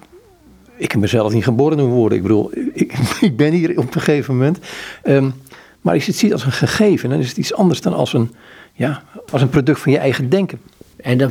[0.77, 2.17] ik heb mezelf niet geboren doen worden.
[2.17, 4.59] Ik bedoel, ik, ik ben hier op een gegeven moment.
[5.05, 5.35] Um,
[5.81, 8.13] maar als je het ziet als een gegeven, dan is het iets anders dan als
[8.13, 8.35] een,
[8.73, 10.61] ja, als een product van je eigen denken.
[10.97, 11.31] En dan,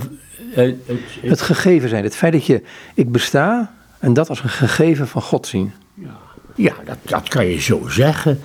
[0.50, 2.62] het, het, het, gegeven zijn, het feit dat je,
[2.94, 5.72] ik besta en dat als een gegeven van God zien.
[5.94, 6.18] Ja,
[6.56, 8.40] ja dat, dat kan je zo zeggen.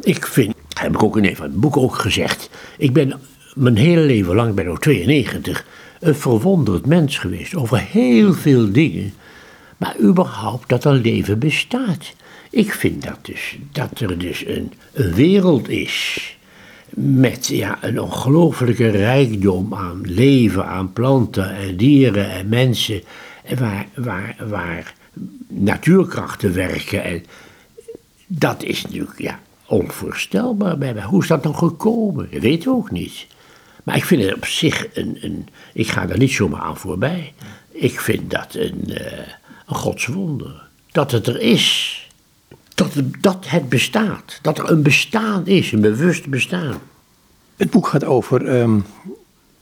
[0.00, 3.20] Ik vind, heb ik ook in een van het boek ook gezegd, ik ben
[3.54, 5.66] mijn hele leven lang, ben ik 92,
[6.00, 9.14] een verwonderd mens geweest over heel veel dingen.
[9.76, 12.12] Maar überhaupt dat er leven bestaat.
[12.50, 16.37] Ik vind dat dus, dat er dus een, een wereld is
[16.94, 23.02] met ja, een ongelofelijke rijkdom aan leven, aan planten en dieren en mensen,
[23.58, 24.94] waar, waar, waar
[25.48, 27.04] natuurkrachten werken.
[27.04, 27.24] En
[28.26, 31.02] dat is natuurlijk ja, onvoorstelbaar bij mij.
[31.02, 32.28] Hoe is dat nou gekomen?
[32.30, 33.26] Dat weten we ook niet.
[33.84, 37.32] Maar ik vind het op zich een, een ik ga daar niet zomaar aan voorbij.
[37.70, 38.96] Ik vind dat een, uh,
[39.66, 40.66] een godswonder.
[40.92, 42.07] Dat het er is.
[42.78, 44.38] Dat het, dat het bestaat.
[44.42, 46.76] Dat er een bestaan is, een bewust bestaan.
[47.56, 48.84] Het boek gaat over um,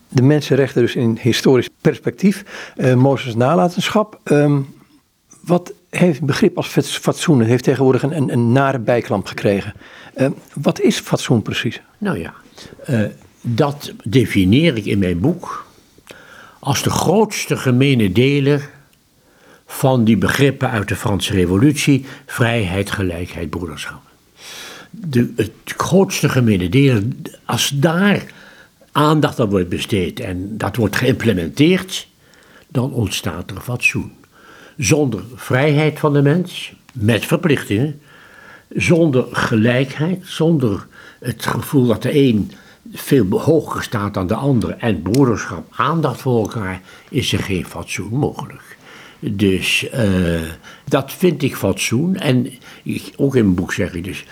[0.08, 2.44] de mensenrechten, dus in historisch perspectief.
[2.76, 4.20] Uh, Mozes nalatenschap.
[4.24, 4.74] Um,
[5.40, 7.38] wat heeft het begrip als fatsoen?
[7.38, 9.74] Het heeft tegenwoordig een, een, een nare bijklamp gekregen.
[10.16, 11.80] Uh, wat is fatsoen precies?
[11.98, 12.34] Nou ja,
[12.90, 13.04] uh,
[13.40, 15.66] dat definieer ik in mijn boek
[16.58, 18.70] als de grootste gemene deler
[19.66, 24.00] van die begrippen uit de Franse Revolutie: vrijheid, gelijkheid, broederschap.
[24.90, 27.02] De, het grootste gemene
[27.44, 28.24] als daar
[28.92, 32.08] aandacht aan wordt besteed en dat wordt geïmplementeerd,
[32.68, 34.12] dan ontstaat er fatsoen.
[34.76, 38.00] Zonder vrijheid van de mens, met verplichtingen,
[38.68, 40.86] zonder gelijkheid, zonder
[41.20, 42.52] het gevoel dat de een
[42.92, 48.12] veel hoger staat dan de andere en broederschap, aandacht voor elkaar, is er geen fatsoen
[48.12, 48.75] mogelijk.
[49.30, 50.40] Dus uh,
[50.84, 52.16] dat vind ik fatsoen.
[52.16, 52.46] En
[52.82, 54.24] ik, ook in mijn boek zeg ik dus,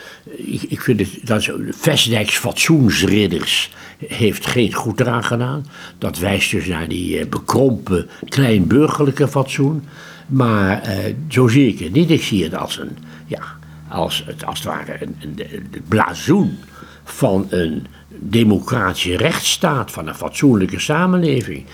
[0.68, 3.70] ik, vind het, dat Vestdijks fatsoensridders
[4.07, 5.66] heeft geen goed eraan gedaan.
[5.98, 9.85] Dat wijst dus naar die uh, bekrompen kleinburgerlijke fatsoen.
[10.26, 12.11] Maar uh, zo zie ik het niet.
[12.11, 13.42] Ik zie het als een, ja,
[13.88, 16.59] als, het, als het ware een, een, een blazoen
[17.04, 21.64] van een democratische rechtsstaat, van een fatsoenlijke samenleving.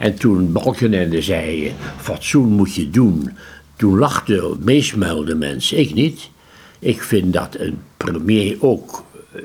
[0.00, 3.30] En toen Balkenende zei, fatsoen moet je doen,
[3.76, 6.30] toen lachten, meesmuilden mensen, ik niet.
[6.78, 9.42] Ik vind dat een premier ook uh,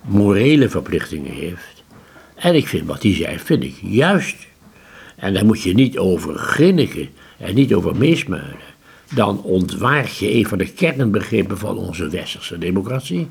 [0.00, 1.82] morele verplichtingen heeft.
[2.34, 4.36] En ik vind wat hij zei, vind ik juist.
[5.16, 7.08] En daar moet je niet over grinniken
[7.38, 8.72] en niet over meesmuilen.
[9.14, 13.28] Dan ontwaart je een van de kernbegrippen van onze westerse democratie.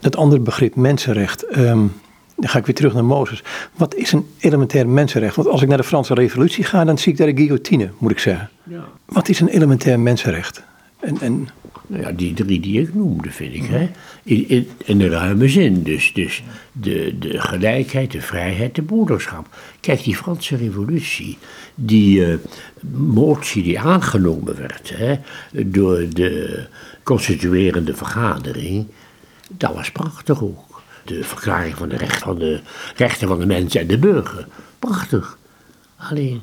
[0.00, 1.56] Het andere begrip mensenrecht.
[1.56, 1.92] Um,
[2.36, 3.42] dan ga ik weer terug naar Mozes.
[3.76, 5.36] Wat is een elementair mensenrecht?
[5.36, 8.10] Want als ik naar de Franse Revolutie ga, dan zie ik daar de guillotine, moet
[8.10, 8.50] ik zeggen.
[8.62, 8.84] Ja.
[9.04, 10.62] Wat is een elementair mensenrecht?
[11.00, 11.48] En, en...
[11.86, 13.64] Nou ja, die drie die ik noemde, vind ik.
[13.64, 13.90] Hè?
[14.22, 15.82] In, in, in de ruime zin.
[15.82, 16.42] Dus, dus
[16.72, 19.46] de, de gelijkheid, de vrijheid, de broederschap.
[19.80, 21.38] Kijk, die Franse revolutie,
[21.74, 22.34] die uh,
[22.96, 25.16] motie die aangenomen werd hè,
[25.66, 26.66] door de
[27.02, 28.86] constituerende vergadering,
[29.56, 30.73] dat was prachtig ook.
[31.04, 32.60] De verklaring van de, van de
[32.96, 34.46] rechten van de mensen en de burger.
[34.78, 35.38] Prachtig.
[35.96, 36.42] Alleen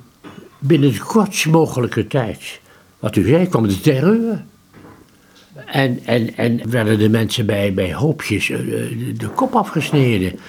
[0.61, 2.59] binnen de kortst mogelijke tijd,
[2.99, 4.43] wat u zei, kwam de terreur.
[5.65, 8.57] En, en, en werden de mensen bij, bij hoopjes eh,
[9.17, 10.39] de, kop afgesneden.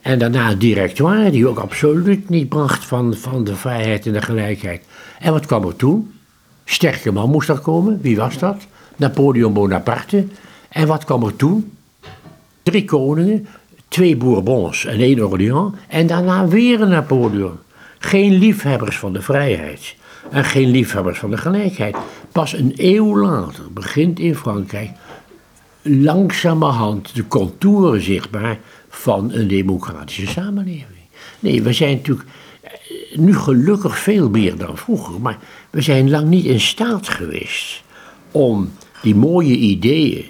[0.00, 4.22] En daarna het directoire, die ook absoluut niet bracht van, van de vrijheid en de
[4.22, 4.84] gelijkheid.
[5.18, 6.12] En wat kwam er toen?
[6.64, 7.98] Sterke man moest er komen.
[8.00, 8.66] Wie was dat?
[8.96, 10.26] Napoleon Bonaparte.
[10.68, 11.72] En wat kwam er toen?
[12.62, 13.46] Drie koningen,
[13.88, 15.74] twee Bourbons en één Orléans.
[15.88, 17.58] En daarna weer een Napoleon.
[17.98, 19.94] Geen liefhebbers van de vrijheid
[20.30, 21.96] en geen liefhebbers van de gelijkheid.
[22.32, 24.90] Pas een eeuw later begint in Frankrijk
[25.82, 30.86] langzamerhand de contouren zichtbaar van een democratische samenleving.
[31.40, 32.28] Nee, we zijn natuurlijk
[32.60, 32.72] eh,
[33.18, 35.38] nu gelukkig veel meer dan vroeger, maar
[35.70, 37.82] we zijn lang niet in staat geweest
[38.30, 38.70] om
[39.02, 40.24] die mooie ideeën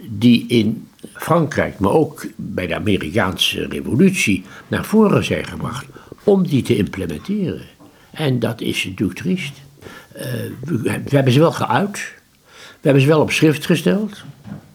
[0.00, 0.88] die in
[1.22, 5.86] Frankrijk, maar ook bij de Amerikaanse revolutie naar voren zijn gebracht,
[6.24, 7.62] om die te implementeren.
[8.10, 9.52] En dat is natuurlijk triest.
[10.16, 10.22] Uh,
[10.64, 12.14] we, we, hebben ze wel geuit,
[12.52, 14.22] we hebben ze wel op schrift gesteld,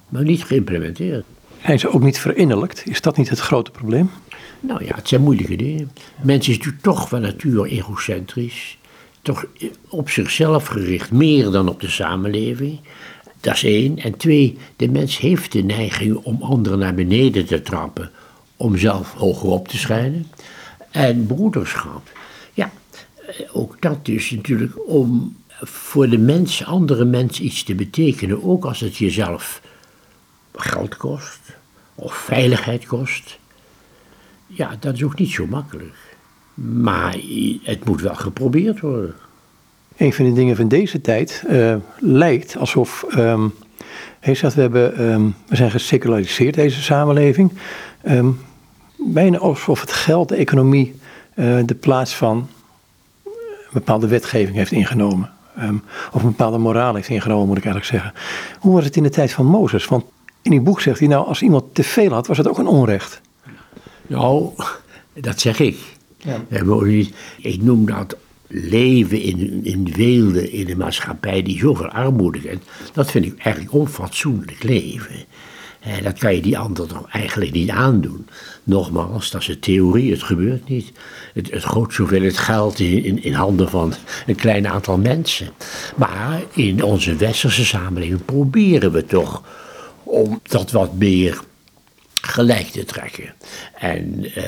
[0.10, 1.26] maar niet geïmplementeerd.
[1.66, 2.84] Zijn ze ook niet verinnerlijkt?
[2.86, 4.10] Is dat niet het grote probleem?
[4.60, 5.92] Nou ja, het zijn moeilijke dingen.
[6.22, 8.78] Mensen is natuurlijk toch van nature egocentrisch.
[9.22, 9.46] Toch
[9.90, 12.80] op zichzelf gericht, meer dan op de samenleving.
[13.40, 13.98] Dat is één.
[13.98, 18.12] En twee, de mens heeft de neiging om anderen naar beneden te trappen.
[18.56, 20.28] Om zelf hoger op te schijnen.
[20.92, 22.12] En broederschap.
[22.54, 22.72] Ja,
[23.54, 28.44] ook dat is natuurlijk om voor de mens, andere mensen iets te betekenen.
[28.44, 29.62] Ook als het jezelf
[30.56, 31.40] geld kost.
[31.96, 33.38] Of veiligheid kost.
[34.48, 35.96] Ja, dat is ook niet zo makkelijk.
[36.54, 37.18] Maar
[37.64, 39.16] het moet wel geprobeerd worden.
[39.98, 43.06] Een van de dingen van deze tijd uh, lijkt alsof.
[43.18, 43.54] Um,
[44.20, 47.52] hij zegt, we, hebben, um, we zijn geseculariseerd, deze samenleving.
[48.08, 48.40] Um,
[48.98, 50.96] bijna alsof het geld, de economie,
[51.36, 52.48] uh, de plaats van
[53.26, 53.34] een
[53.74, 55.32] bepaalde wetgeving heeft ingenomen.
[56.12, 58.22] of een bepaalde moraal heeft ingenomen, moet ik eigenlijk zeggen.
[58.60, 59.86] Hoe was het in de tijd van Mozes?
[59.86, 60.04] Want
[60.42, 62.68] in die boek zegt hij, nou, als iemand te veel had, was het ook een
[62.68, 63.22] onrecht.
[64.08, 64.52] Nou,
[65.14, 65.78] dat zeg ik.
[66.18, 66.38] Ja.
[67.38, 68.16] Ik noem dat
[68.48, 73.74] leven in, in weelde in een maatschappij die zoveel armoede kent, dat vind ik eigenlijk
[73.74, 75.26] onfatsoenlijk leven.
[75.80, 78.28] En dat kan je die ander toch eigenlijk niet aandoen.
[78.64, 80.92] Nogmaals, dat is een theorie, het gebeurt niet.
[81.34, 83.94] Het, het gooit zoveel het geld in, in, in, handen van
[84.28, 85.50] een klein aantal mensen.
[85.96, 89.44] Maar in onze westerse samenleving proberen we toch
[90.04, 91.40] om dat wat meer
[92.22, 93.34] gelijk te trekken.
[93.74, 94.44] En uh,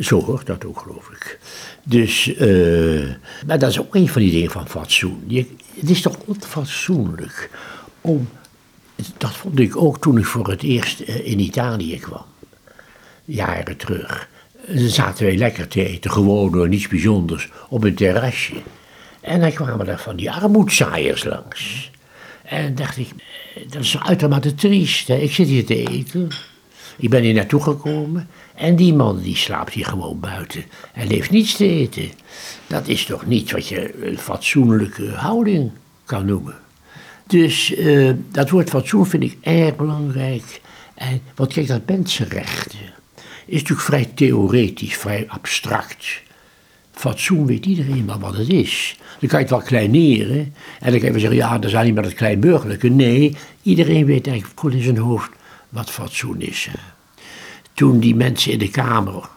[0.00, 1.38] zo hoort dat ook, geloof ik.
[1.88, 3.10] Dus, uh,
[3.46, 5.24] maar dat is ook een van die dingen van fatsoen.
[5.26, 5.46] Je,
[5.80, 7.50] het is toch onfatsoenlijk
[8.00, 8.28] om.
[9.16, 12.24] Dat vond ik ook toen ik voor het eerst eh, in Italië kwam,
[13.24, 14.28] jaren terug.
[14.68, 18.54] Dan zaten wij lekker te eten, gewoon door niets bijzonders, op een terrasje.
[19.20, 21.90] En dan kwamen er van die armoedzaaiers langs.
[22.42, 23.08] En dacht ik,
[23.68, 25.08] dat is uitermate triest.
[25.08, 25.16] Hè?
[25.16, 26.28] Ik zit hier te eten.
[26.96, 28.28] Ik ben hier naartoe gekomen.
[28.56, 30.64] En die man die slaapt hier gewoon buiten.
[30.92, 32.10] En heeft niets te eten.
[32.66, 35.70] Dat is toch niet wat je een fatsoenlijke houding
[36.04, 36.54] kan noemen.
[37.26, 40.60] Dus uh, dat woord fatsoen vind ik erg belangrijk.
[40.94, 42.78] En, want kijk, dat mensenrechten
[43.46, 46.22] is natuurlijk vrij theoretisch, vrij abstract.
[46.92, 48.96] Fatsoen weet iedereen wel wat het is.
[49.20, 50.54] Dan kan je het wel kleineren.
[50.80, 52.88] En dan kan je zeggen, ja, dat is alleen maar het kleinburgerlijke.
[52.88, 55.30] Nee, iedereen weet eigenlijk goed in zijn hoofd
[55.68, 56.68] wat fatsoen is.
[57.76, 59.28] Toen die mensen in de Kamer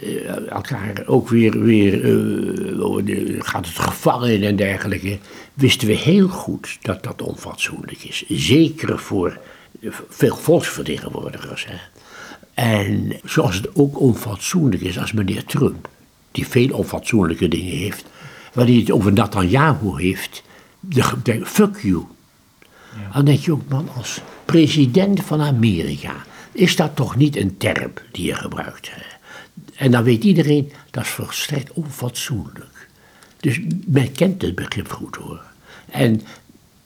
[0.00, 5.18] uh, elkaar ook weer, weer uh, gaat het gevangen in en dergelijke,
[5.54, 8.24] wisten we heel goed dat dat onfatsoenlijk is.
[8.28, 9.38] Zeker voor
[10.08, 11.66] veel volksvertegenwoordigers.
[11.68, 11.76] Hè.
[12.54, 15.88] En zoals het ook onfatsoenlijk is als meneer Trump,
[16.30, 18.04] die veel onfatsoenlijke dingen heeft,
[18.52, 20.42] wanneer hij het over Netanyahu heeft,
[20.80, 22.04] de, de fuck you.
[22.96, 23.12] Ja.
[23.12, 26.14] Dan denk je ook, man, als president van Amerika,
[26.52, 28.90] is dat toch niet een term die je gebruikt?
[29.76, 32.88] En dan weet iedereen, dat is volstrekt onfatsoenlijk.
[33.40, 35.42] Dus men kent het begrip goed hoor.
[35.90, 36.22] En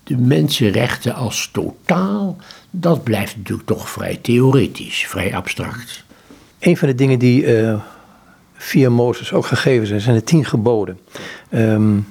[0.05, 2.37] de mensenrechten als totaal,
[2.71, 6.05] dat blijft natuurlijk toch vrij theoretisch, vrij abstract.
[6.59, 7.81] Een van de dingen die uh,
[8.55, 10.99] via Mozes ook gegeven zijn, zijn de tien geboden.
[11.51, 12.07] Um,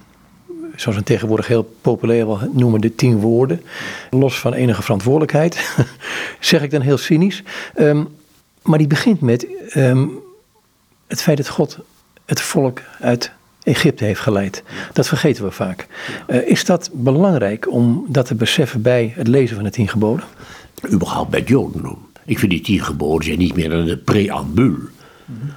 [0.76, 3.62] zoals we tegenwoordig heel populair noemen, de tien woorden.
[4.10, 5.76] Los van enige verantwoordelijkheid,
[6.40, 7.44] zeg ik dan heel cynisch.
[7.76, 8.04] Ehm,
[8.64, 10.08] maar die begint met ehm,
[11.08, 11.80] het feit dat God
[12.26, 13.32] het volk uit
[13.64, 14.64] Egypte heeft geleid.
[14.94, 15.88] Dat vergeten we vaak.
[16.28, 20.26] Uh, is dat belangrijk om dat te beseffen bij het lezen van de tien geboden?
[20.92, 22.08] Überhaupt bij het Jodendom.
[22.26, 24.76] Ik vind die tien geboden zijn niet meer dan een preambul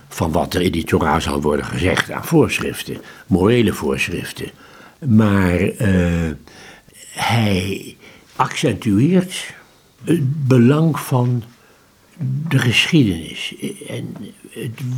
[0.08, 2.96] van wat er in die Torah zal worden gezegd aan voorschriften,
[3.26, 4.50] morele voorschriften.
[4.98, 6.30] Maar uh,
[7.10, 7.96] hij
[8.36, 9.54] accentueert
[10.04, 11.42] het belang van
[12.48, 13.54] de geschiedenis
[13.88, 14.16] en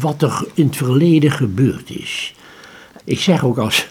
[0.00, 2.34] wat er in het verleden gebeurd is.
[3.04, 3.86] Ik zeg ook als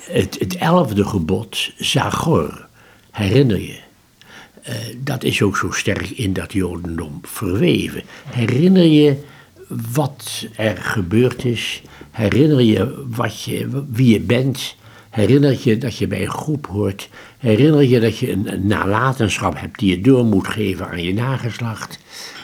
[0.00, 2.66] het, het elfde gebod, Zagor,
[3.10, 3.78] herinner je.
[4.68, 8.02] Uh, dat is ook zo sterk in dat Jodendom verweven.
[8.30, 9.16] Herinner je
[9.92, 11.82] wat er gebeurd is?
[12.10, 14.76] Herinner je, wat je wie je bent?
[15.12, 17.08] Herinner je dat je bij een groep hoort?
[17.38, 21.98] Herinner je dat je een, nalatenschap hebt die je door moet geven aan je nageslacht?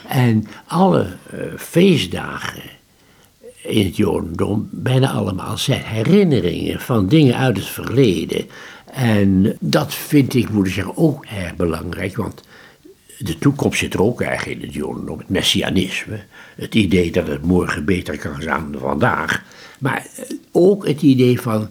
[0.08, 2.62] En alle uh, feestdagen
[3.62, 8.46] in het Jodendom, bijna allemaal, zijn herinneringen van dingen uit het verleden.
[8.92, 12.42] En dat vind ik, moet ik zeggen, ook erg belangrijk, want
[13.18, 16.20] de toekomst zit er ook eigenlijk in het Jodendom, het messianisme.
[16.56, 19.42] Het idee dat het morgen beter kan gaan dan vandaag.
[19.78, 21.68] Maar eh, ook het idee van,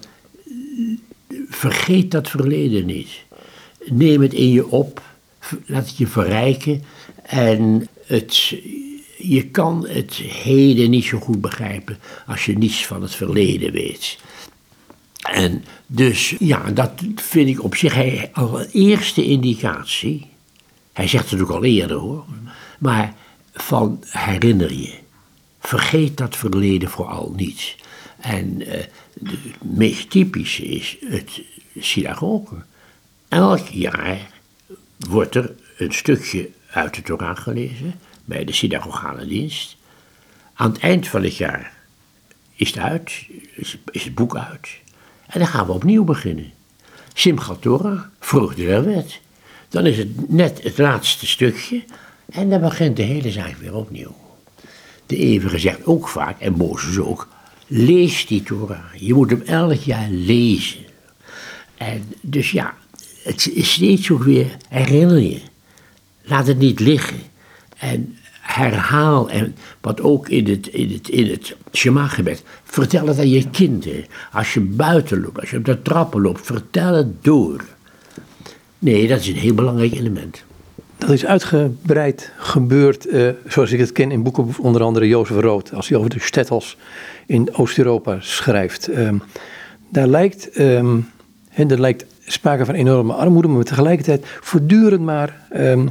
[1.49, 3.09] vergeet dat verleden niet.
[3.86, 5.01] Neem het in je op,
[5.65, 6.84] laat het je verrijken
[7.23, 8.55] en het,
[9.17, 11.97] je kan het heden niet zo goed begrijpen
[12.28, 14.17] als je niets van het verleden weet.
[15.21, 20.28] En dus, ja, dat vind ik op zich hij, al een eerste indicatie.
[20.93, 22.25] Hij zegt het ook al eerder hoor.
[22.80, 23.13] Maar
[23.53, 24.93] van herinner je.
[25.59, 27.75] Vergeet dat verleden vooral niet.
[28.19, 28.73] En uh,
[29.24, 31.41] het meest typische is het
[31.80, 32.55] synagoge.
[33.28, 34.30] Elk jaar
[34.97, 37.93] wordt er een stukje uit de Torah gelezen
[38.26, 39.78] bij de synagogale dienst.
[40.53, 41.74] Aan het eind van het jaar
[42.55, 43.26] is het uit,
[43.91, 44.70] is het boek uit.
[45.28, 46.51] En dan gaan we opnieuw beginnen.
[47.13, 49.20] Simchat Torah, vreugde der wet.
[49.70, 51.84] Dan is het net het laatste stukje
[52.26, 54.15] en dan begint de hele zaak weer opnieuw.
[55.05, 57.28] De Eeuwige zegt ook vaak, en Mozes ook,
[57.68, 58.93] lees die Torah.
[58.95, 60.80] Je moet hem elk jaar lezen.
[61.78, 62.78] En dus ja,
[63.24, 65.41] het is steeds ook weer, herinner je.
[66.24, 67.20] Laat het niet liggen.
[67.78, 73.30] En herhaal, en wat ook in het, in het, in het Shema-gebed, vertel het aan
[73.30, 74.05] je kinderen.
[74.32, 77.65] Als je buiten loopt, als je op de trappen loopt, vertel het door.
[78.80, 80.43] Nee, dat is een heel belangrijk element.
[80.97, 85.73] Dat is uitgebreid gebeurd, uh, zoals ik het ken in boeken, onder andere Jozef Rood,
[85.73, 86.77] als hij over de stettels
[87.25, 88.87] in Oost-Europa schrijft.
[88.87, 89.21] Um,
[89.89, 91.09] daar, lijkt, um,
[91.55, 95.89] lijkt sprake van enorme armoede, maar tegelijkertijd voortdurend maar um,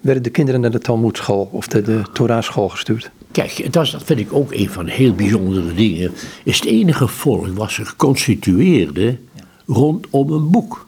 [0.00, 3.10] werden de kinderen naar de Talmudschool of de, de Torah-school gestuurd.
[3.30, 6.12] Kijk, dat, dat vind ik ook een van de heel bijzondere dingen.
[6.44, 9.18] Is het enige volk wat zich constitueerde
[9.66, 10.86] rondom een boek.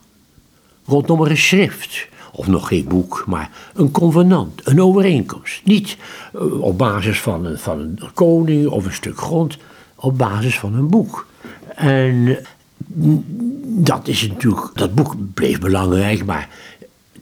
[0.86, 2.06] Rondom een schrift.
[2.36, 5.60] Of nog geen boek, maar een convenant, een overeenkomst.
[5.64, 5.96] Niet
[6.34, 9.56] uh, op basis van een, van een koning of een stuk grond,
[9.94, 11.26] op basis van een boek.
[11.74, 12.38] En
[13.66, 16.48] dat is natuurlijk, dat boek bleef belangrijk, maar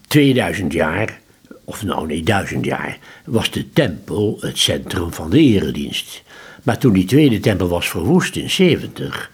[0.06, 1.20] 2000 jaar
[1.64, 6.22] of nou nee, duizend jaar, was de tempel het centrum van de eredienst.
[6.62, 9.30] Maar toen die tweede tempel was verwoest in 70,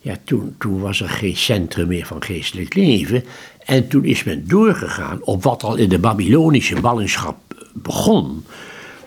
[0.00, 3.24] ja, toen, toen was er geen centrum meer van geestelijk leven.
[3.64, 7.36] En toen is men doorgegaan op wat al in de Babylonische ballingschap
[7.72, 8.44] begon,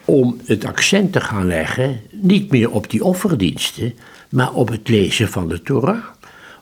[0.05, 3.93] om het accent te gaan leggen, niet meer op die offerdiensten,
[4.29, 6.03] maar op het lezen van de Torah,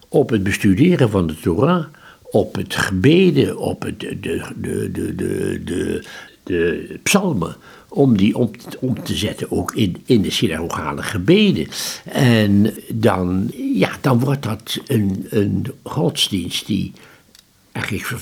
[0.07, 1.85] op het bestuderen van de Torah
[2.31, 4.15] op het gebeden, op het, de,
[4.55, 6.03] de, de, de, de,
[6.43, 7.55] de psalmen,
[7.89, 8.37] om die
[8.79, 11.67] om, te zetten ook in, in de synagogale gebeden.
[12.05, 16.91] En dan, ja, dan wordt dat een, een godsdienst die,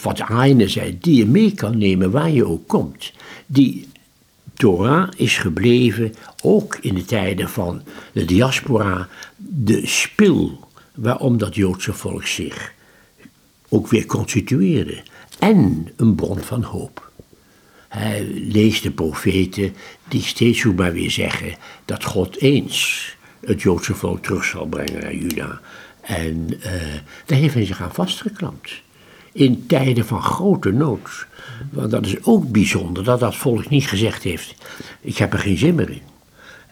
[0.02, 3.14] wat Heine zei, die je mee kan nemen waar je ook komt.
[3.46, 3.88] Die
[4.54, 7.82] Torah is gebleven, ook in de tijden van
[8.12, 12.74] de diaspora, de spil waarom dat Joodse volk zich
[13.70, 15.04] ook weer constitueerde.
[15.40, 17.12] En een bron van hoop.
[17.88, 19.76] Hij leest de profeten
[20.08, 25.16] die steeds maar weer zeggen dat God eens het Joodse volk terug zal brengen naar
[25.16, 25.60] Juda.
[26.02, 26.64] En uh,
[27.26, 28.82] daar heeft hij zich aan vastgeklampt.
[29.32, 31.28] In tijden van grote nood.
[31.72, 34.56] Want dat is ook bijzonder dat dat volk niet gezegd heeft:
[35.02, 36.02] ik heb er geen zin meer in.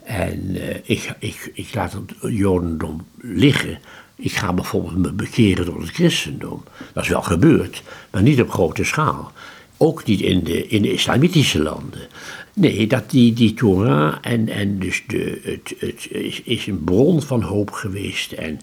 [0.03, 3.79] En uh, ik, ik, ik laat het Jodendom liggen
[4.15, 6.63] Ik ga bijvoorbeeld me bekeren tot het christendom.
[6.93, 9.31] Dat is wel gebeurd, maar niet op grote schaal.
[9.77, 12.07] Ook niet in de, in de islamitische landen.
[12.53, 17.21] Nee, dat die, die Torah en, en dus de, het, het is, is een bron
[17.21, 18.31] van hoop geweest.
[18.31, 18.59] En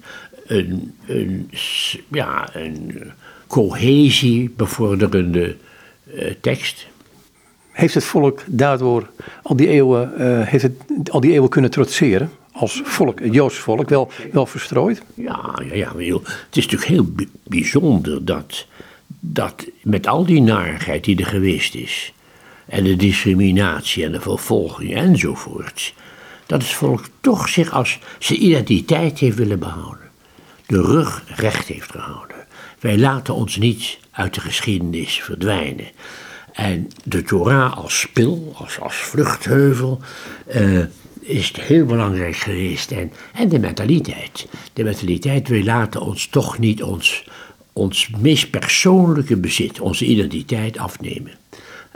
[0.46, 1.50] een, een,
[2.10, 3.12] ja, een
[3.54, 5.56] cohesie bevorderende
[6.14, 6.86] uh, tekst.
[7.70, 9.10] Heeft het volk daardoor
[9.42, 12.30] al die eeuwen, uh, heeft het al die eeuwen kunnen trotseren?
[12.52, 15.02] Als volk, het Joods volk, wel, wel verstrooid?
[15.14, 17.06] Ja, ja, ja, het is natuurlijk heel
[17.42, 18.66] bijzonder dat,
[19.20, 22.12] dat met al die narigheid die er geweest is,
[22.66, 25.94] en de discriminatie en de vervolging enzovoort,
[26.46, 30.10] dat het volk toch zich als zijn identiteit heeft willen behouden.
[30.66, 32.33] De rug recht heeft gehouden.
[32.84, 35.86] Wij laten ons niet uit de geschiedenis verdwijnen.
[36.52, 40.00] En de Torah als spil, als, als vluchtheuvel,
[40.56, 40.84] uh,
[41.20, 42.90] is heel belangrijk geweest.
[42.90, 44.46] En, en de mentaliteit.
[44.72, 47.24] De mentaliteit, wij laten ons toch niet ons,
[47.72, 51.32] ons meest persoonlijke bezit, onze identiteit afnemen.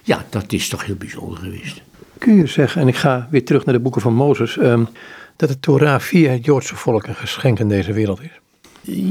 [0.02, 1.82] Ja, dat is toch heel bijzonder geweest.
[2.18, 4.88] Kun je zeggen, en ik ga weer terug naar de boeken van Mozes, um,
[5.36, 8.40] dat de Torah via het Joodse volk een geschenk in deze wereld is?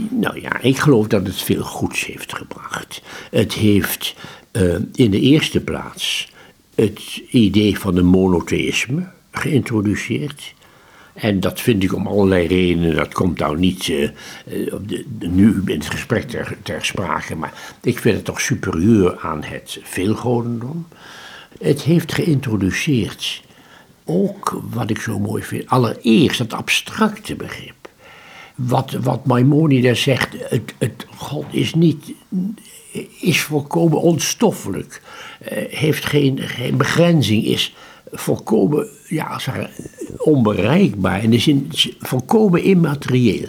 [0.10, 3.02] Nou ja, ik geloof dat het veel goeds heeft gebracht.
[3.32, 4.16] Het heeft
[4.52, 6.32] uh, in de eerste plaats
[6.76, 10.54] het idee van de monotheïsme geïntroduceerd.
[11.14, 14.10] En dat vind ik om allerlei redenen, dat komt nou niet uh,
[14.46, 19.20] de, de, nu in het gesprek ter, ter, sprake, maar ik vind het toch superieur
[19.20, 20.88] aan het veelgodendom.
[21.60, 23.42] Het heeft geïntroduceerd
[24.06, 27.77] ook, wat ik zo mooi vind, allereerst het abstracte begrip.
[28.58, 32.14] Wat, wat Maimonides zegt, het, het God is niet,
[33.20, 35.02] is volkomen onstoffelijk,
[35.42, 37.76] uh, heeft geen, geen begrenzing, is
[38.12, 39.40] volkomen ja,
[40.18, 41.24] onbereikbaar.
[41.24, 43.48] In de zin volkomen immaterieel.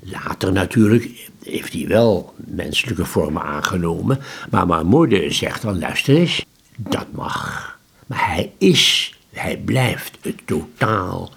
[0.00, 4.18] Later natuurlijk heeft hij wel menselijke vormen aangenomen.
[4.50, 6.44] Maar moeder zegt dan, luister eens,
[6.76, 7.78] dat mag.
[8.06, 11.32] Maar hij is, hij blijft het totaal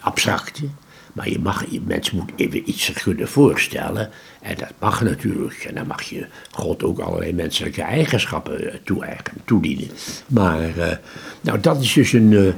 [0.00, 0.64] abstracte.
[1.14, 4.10] Maar je mag, je mens moet even iets kunnen voorstellen.
[4.40, 5.64] En dat mag natuurlijk.
[5.68, 9.06] En dan mag je God ook allerlei menselijke eigenschappen eh, toe
[9.44, 9.88] toedienen.
[10.26, 10.92] Maar uh,
[11.40, 12.52] nou, dat is dus een, uh,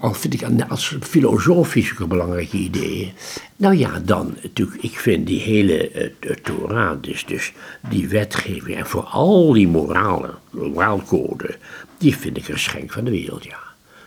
[0.00, 3.12] al vind ik als filosofisch ook een belangrijk idee.
[3.56, 7.52] Nou ja, dan natuurlijk, ik vind die hele uh, Torah, dus, dus
[7.88, 11.56] die wetgeving en vooral die moralen, moraalcode,
[11.98, 13.58] die vind ik een geschenk van de wereld, ja.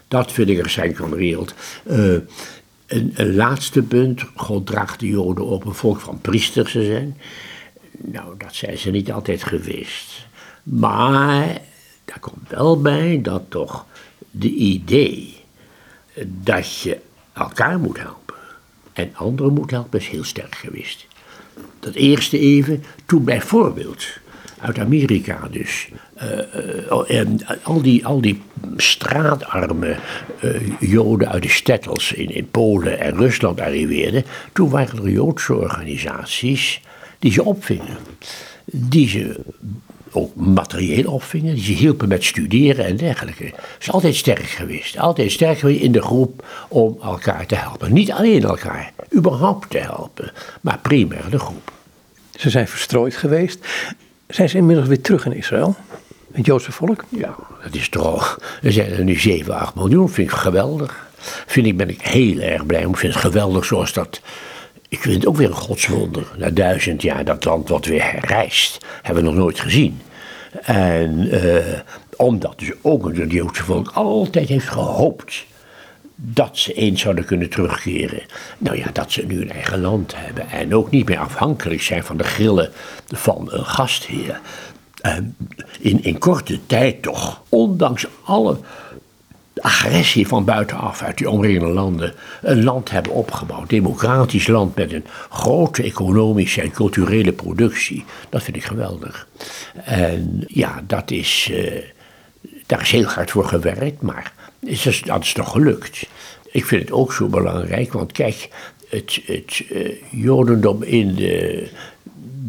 [0.08, 1.54] Dat vind ik een geschenk van de wereld.
[2.90, 7.18] Een, laatste punt, God draagt de Joden op een volk van priesters te zijn.
[7.98, 10.28] Nou, dat zijn ze niet altijd geweest.
[10.64, 11.62] Maar
[12.06, 13.86] daar komt wel bij dat toch
[14.32, 15.36] de idee
[16.26, 16.98] dat je
[17.34, 18.36] elkaar moet helpen
[18.94, 21.08] en anderen moet helpen is heel sterk geweest.
[21.80, 24.06] Dat eerste even, toen bijvoorbeeld
[24.62, 25.88] uit Amerika dus.
[26.24, 26.92] Uh,
[27.64, 28.42] al, die, al die
[28.78, 29.96] straatarme
[30.44, 34.24] uh, Joden uit de stettels in, in Polen en Rusland arriveerden.
[34.54, 36.82] Toen waren er Joodse organisaties
[37.20, 37.98] die ze opvingen.
[38.66, 39.40] Die ze
[40.12, 43.46] ook materieel opvingen, die ze hielpen met studeren en dergelijke.
[43.46, 44.98] Ze is altijd sterk geweest.
[44.98, 47.94] Altijd sterk geweest in de groep om elkaar te helpen.
[47.94, 50.32] Niet alleen elkaar, überhaupt te helpen,
[50.62, 51.72] maar primair de groep.
[52.36, 53.68] Ze zijn verstrooid geweest.
[54.30, 55.76] Zijn ze inmiddels weer terug in Israël?
[56.32, 57.04] Het Joodse volk?
[57.10, 58.40] Ja, dat is toch.
[58.62, 60.10] Er zijn er nu 7, 8 miljoen.
[60.10, 61.08] Vind ik geweldig.
[61.46, 62.82] Vind ik, ben ik heel erg blij.
[62.82, 64.22] Ik vind het geweldig zoals dat.
[64.90, 66.24] Ik vind het ook weer een godswonder.
[66.38, 68.86] Na duizend jaar dat land wat weer herrijst.
[69.02, 70.02] Hebben we nog nooit gezien.
[70.62, 71.56] En uh,
[72.16, 75.46] omdat dus ook het Joodse volk altijd heeft gehoopt
[76.22, 78.22] dat ze eens zouden kunnen terugkeren.
[78.58, 82.04] Nou ja, dat ze nu een eigen land hebben en ook niet meer afhankelijk zijn
[82.04, 82.72] van de grillen
[83.08, 84.40] van een gastheer.
[85.02, 85.24] Ehm,
[85.80, 88.58] in, in korte tijd toch, ondanks alle
[89.62, 93.70] agressie van buitenaf uit die omringende landen, een land hebben opgebouwd.
[93.70, 98.06] Democratisch land met een grote economische en culturele productie.
[98.30, 99.28] Dat vind ik geweldig.
[99.84, 101.82] En ja, dat is, uh,
[102.66, 106.08] daar is heel hard voor gewerkt, maar is dus, dat is toch gelukt.
[106.52, 108.50] Ik vind het ook zo belangrijk, want kijk,
[108.90, 111.70] het, het uh, Jodendom in de,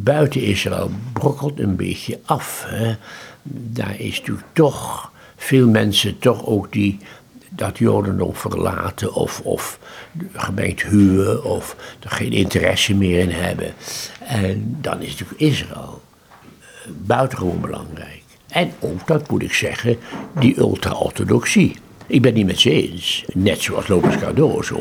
[0.02, 2.64] buiten Israël brokkelt een beetje af.
[2.66, 2.94] Hè.
[3.52, 6.98] Daar is natuurlijk toch veel mensen toch ook die
[7.48, 9.78] dat Jodendom verlaten of, of
[10.32, 13.72] gemeente huwen of er geen interesse meer in hebben.
[14.18, 16.02] En dan is natuurlijk Israël
[16.86, 18.22] buitengewoon belangrijk.
[18.48, 19.96] En ook, dat moet ik zeggen,
[20.38, 21.76] die ultra-orthodoxie.
[22.10, 24.80] Ik ben niet met ze eens, net zoals Lopez Cardozo.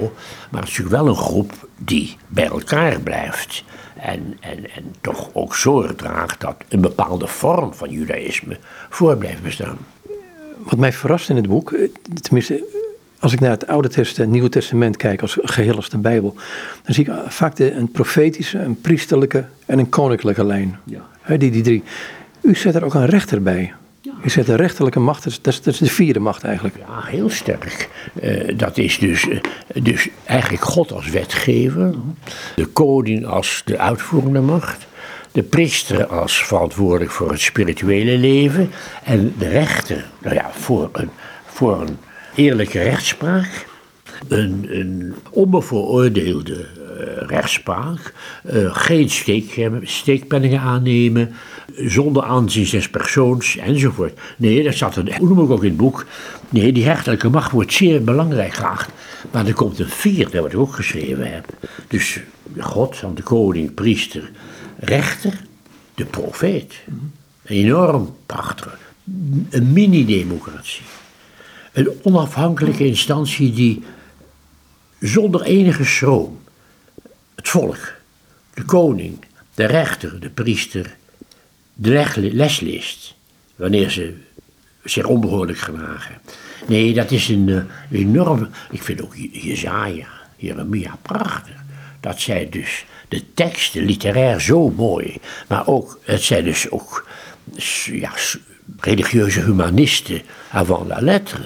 [0.50, 3.64] Maar het is natuurlijk wel een groep die bij elkaar blijft.
[3.96, 8.58] En, en, en toch ook zorg draagt dat een bepaalde vorm van judaïsme
[8.90, 9.78] voor blijft bestaan.
[10.58, 11.90] Wat mij verrast in het boek, eh,
[12.22, 12.64] tenminste
[13.20, 16.36] als ik naar het Oude Testament, Nieuwe Testament kijk als geheel als de Bijbel,
[16.84, 20.80] dan zie ik vaak de, een profetische, een priesterlijke en een koninklijke lijn.
[20.84, 21.38] Ja.
[21.38, 21.84] die, die drie.
[22.42, 23.74] U zet er ook een rechter bij.
[24.24, 26.76] U zet de rechterlijke macht, dat is, is, de vierde macht eigenlijk.
[26.78, 27.90] Ja, heel sterk.
[28.24, 29.40] Uh, dat is dus, uh,
[29.74, 31.94] dus eigenlijk God als wetgever,
[32.56, 34.88] de koning als de uitvoerende macht,
[35.32, 38.72] de priester als verantwoordelijk voor het spirituele leven
[39.04, 41.10] en de rechter nou ja, voor, een,
[41.46, 41.98] voor een
[42.36, 43.68] eerlijke rechtspraak.
[44.28, 48.14] Een, een onbevooroordeelde uh, rechtspraak.
[48.72, 51.36] geen steek, steekpenningen aannemen
[51.86, 54.20] zonder aanzien des persoons enzovoort.
[54.38, 56.06] Nee, dat zat er, noem ik ook in het boek.
[56.50, 58.90] Nee, die rechterlijke macht wordt zeer belangrijk geacht.
[59.32, 61.46] Maar er komt een vierde, wat ik ook geschreven heb.
[61.88, 62.20] Dus
[62.58, 64.32] God, de koning, priester,
[64.80, 65.40] rechter,
[65.96, 66.74] de profeet.
[67.46, 68.80] Enorm prachtig.
[69.50, 70.86] Een mini-democratie.
[71.72, 73.84] Een onafhankelijke instantie die
[75.00, 76.40] zonder enige schroom
[77.36, 77.94] het volk,
[78.54, 79.20] de koning,
[79.54, 80.98] de rechter, de priester
[81.82, 83.16] de les leest.
[83.56, 84.14] Wanneer ze
[84.84, 86.18] zich onbehoorlijk gedragen.
[86.68, 87.62] Nee, dat is een uh,
[87.92, 88.50] enorm.
[88.72, 91.56] Ik vind ook Jezaja, Jeremia prachtig.
[92.00, 95.18] Dat zij dus de teksten literair zo mooi.
[95.48, 97.08] Maar ook, het zijn dus ook
[97.86, 98.12] ja,
[98.80, 100.22] religieuze humanisten
[100.52, 101.44] avant la lettre.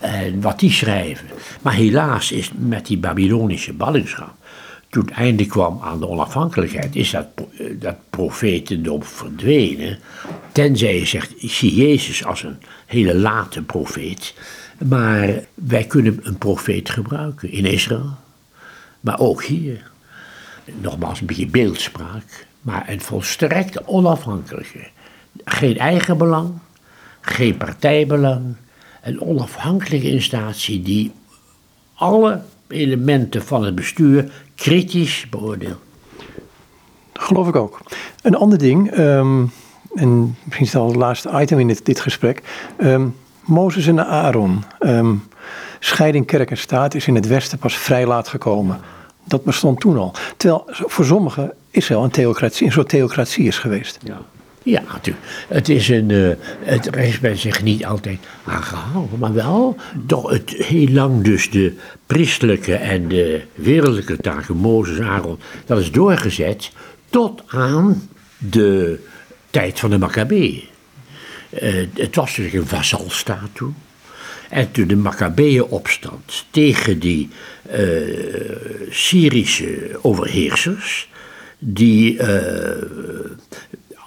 [0.00, 1.26] En wat die schrijven.
[1.62, 4.34] Maar helaas is met die Babylonische ballingschap
[4.92, 9.98] toen het einde kwam aan de onafhankelijkheid, is dat, eh, dat profetendom verdwenen.
[10.52, 14.34] Tenzij je zegt, ik zie Jezus als een hele late profeet.
[14.78, 18.16] Maar wij kunnen een profeet gebruiken in Israël,
[19.00, 19.90] maar ook hier.
[20.80, 24.88] Nogmaals, een beetje beeldspraak, maar een volstrekt onafhankelijke.
[25.44, 26.52] Geen eigen belang,
[27.20, 28.54] geen partijbelang.
[29.02, 31.12] Een onafhankelijke instantie die
[31.94, 34.30] alle elementen van het bestuur
[34.62, 35.78] kritisch beoordeeld.
[37.12, 37.80] Geloof ik ook.
[38.22, 39.52] Een ander ding, um,
[39.94, 42.42] en misschien is het al het laatste item in dit, dit gesprek.
[42.78, 44.64] Um, Mozes en Aaron.
[44.80, 45.28] Um,
[45.78, 48.80] scheiding kerk en staat is in het Westen pas vrij laat gekomen.
[49.24, 50.14] Dat bestond toen al.
[50.36, 53.98] Terwijl voor sommigen Israël een, theocratie, een soort theocratie is geweest.
[54.04, 54.20] Ja.
[54.62, 55.26] Ja, natuurlijk.
[55.48, 56.10] Het is een.
[56.10, 61.74] Uh, het bij zich niet altijd aangehouden, maar wel toch het heel lang dus de
[62.06, 66.70] priestelijke en de wereldlijke taken, Mozes, Aaron, dat is doorgezet
[67.10, 68.08] tot aan
[68.38, 68.98] de
[69.50, 70.62] tijd van de Maccabeeën.
[71.62, 73.74] Uh, het was natuurlijk een vazalstaat toen.
[74.50, 77.28] En toen de Maccabeeën opstand tegen die
[77.76, 78.50] uh,
[78.90, 81.08] Syrische overheersers,
[81.58, 82.18] die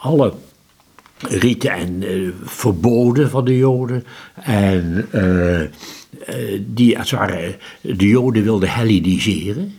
[0.05, 0.33] alle
[1.19, 4.03] riten en uh, verboden van de Joden.
[4.35, 5.67] En uh, uh,
[6.65, 9.73] die als het ware de Joden wilden helleniseren.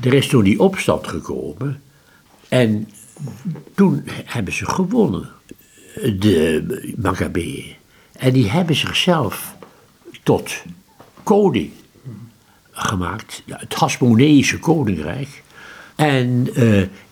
[0.00, 1.82] Er is toen die opstand gekomen.
[2.48, 2.88] En
[3.74, 5.28] toen hebben ze gewonnen,
[6.18, 7.74] de Maccabeeën.
[8.12, 9.54] En die hebben zichzelf
[10.22, 10.62] tot
[11.22, 11.70] koning
[12.70, 15.42] gemaakt, het Hasmoneïsche koninkrijk.
[15.96, 16.48] En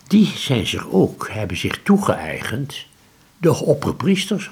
[0.09, 2.85] die zijn zich ook, hebben zich toegeëigend
[3.37, 4.49] de opperpriesters.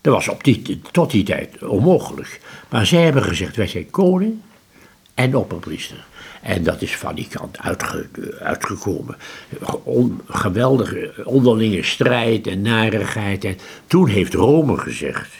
[0.00, 2.40] Dat was op die, tot die tijd onmogelijk.
[2.68, 4.34] Maar zij hebben gezegd, wij zijn koning
[5.14, 6.04] en opperpriester.
[6.42, 8.08] En dat is van die kant uitge,
[8.40, 9.16] uitgekomen.
[10.28, 13.44] Geweldige onderlinge strijd en narigheid.
[13.44, 15.30] En toen heeft Rome gezegd,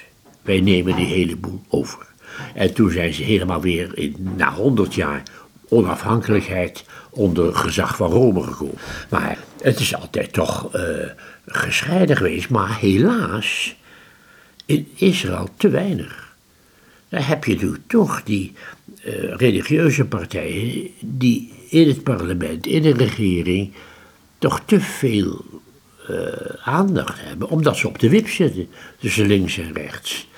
[0.43, 2.07] wij nemen die hele boel over.
[2.55, 5.23] En toen zijn ze helemaal weer in, na honderd jaar
[5.69, 6.85] onafhankelijkheid
[7.15, 8.79] onder gezag van Rome gekomen.
[9.11, 10.83] Maar het is altijd toch uh,
[11.47, 13.77] gescheiden geweest, maar helaas
[14.67, 16.33] in Israël te weinig.
[17.09, 18.53] Daar heb je toch die
[19.05, 23.73] uh, religieuze partijen die in het parlement, in de regering,
[24.39, 25.45] toch te veel
[26.11, 26.17] uh,
[26.65, 30.29] aandacht hebben, omdat ze op de wip zitten tussen links en rechts.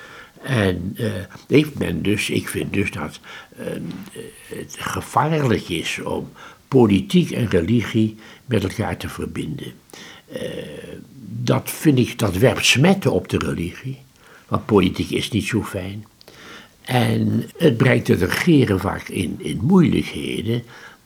[0.41, 1.11] En uh,
[1.47, 3.19] ik, ben dus, ik vind dus dat
[3.59, 3.65] uh,
[4.57, 6.31] het gevaarlijk is om
[6.67, 8.15] politiek en religie
[8.45, 9.73] met elkaar te verbinden.
[10.33, 10.41] Uh,
[11.43, 13.97] dat vind ik, dat werpt smetten op de religie.
[14.47, 16.05] Want politiek is niet zo fijn.
[16.81, 20.63] En het brengt het regeren vaak in, in moeilijkheden.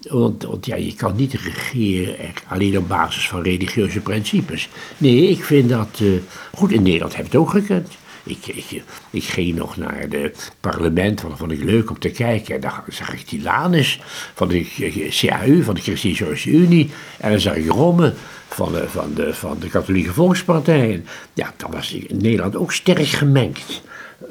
[0.10, 2.16] Want, want, ja, je kan niet regeren
[2.48, 4.70] alleen op basis van religieuze principes.
[4.98, 6.00] Nee, ik vind dat.
[6.02, 6.20] Uh,
[6.54, 7.88] goed, in Nederland heb je het ook gekend.
[8.24, 12.56] Ik, ik, ik ging nog naar het parlement, dat vond ik leuk om te kijken.
[12.56, 14.00] En dan zag ik Tilanus
[14.34, 16.92] van de CAU, van de Christelijke Unie.
[17.18, 18.14] En dan zag ik Romme
[18.48, 21.04] van de, van de, van de Katholieke Volkspartij.
[21.34, 23.82] Ja, dan was in Nederland ook sterk gemengd.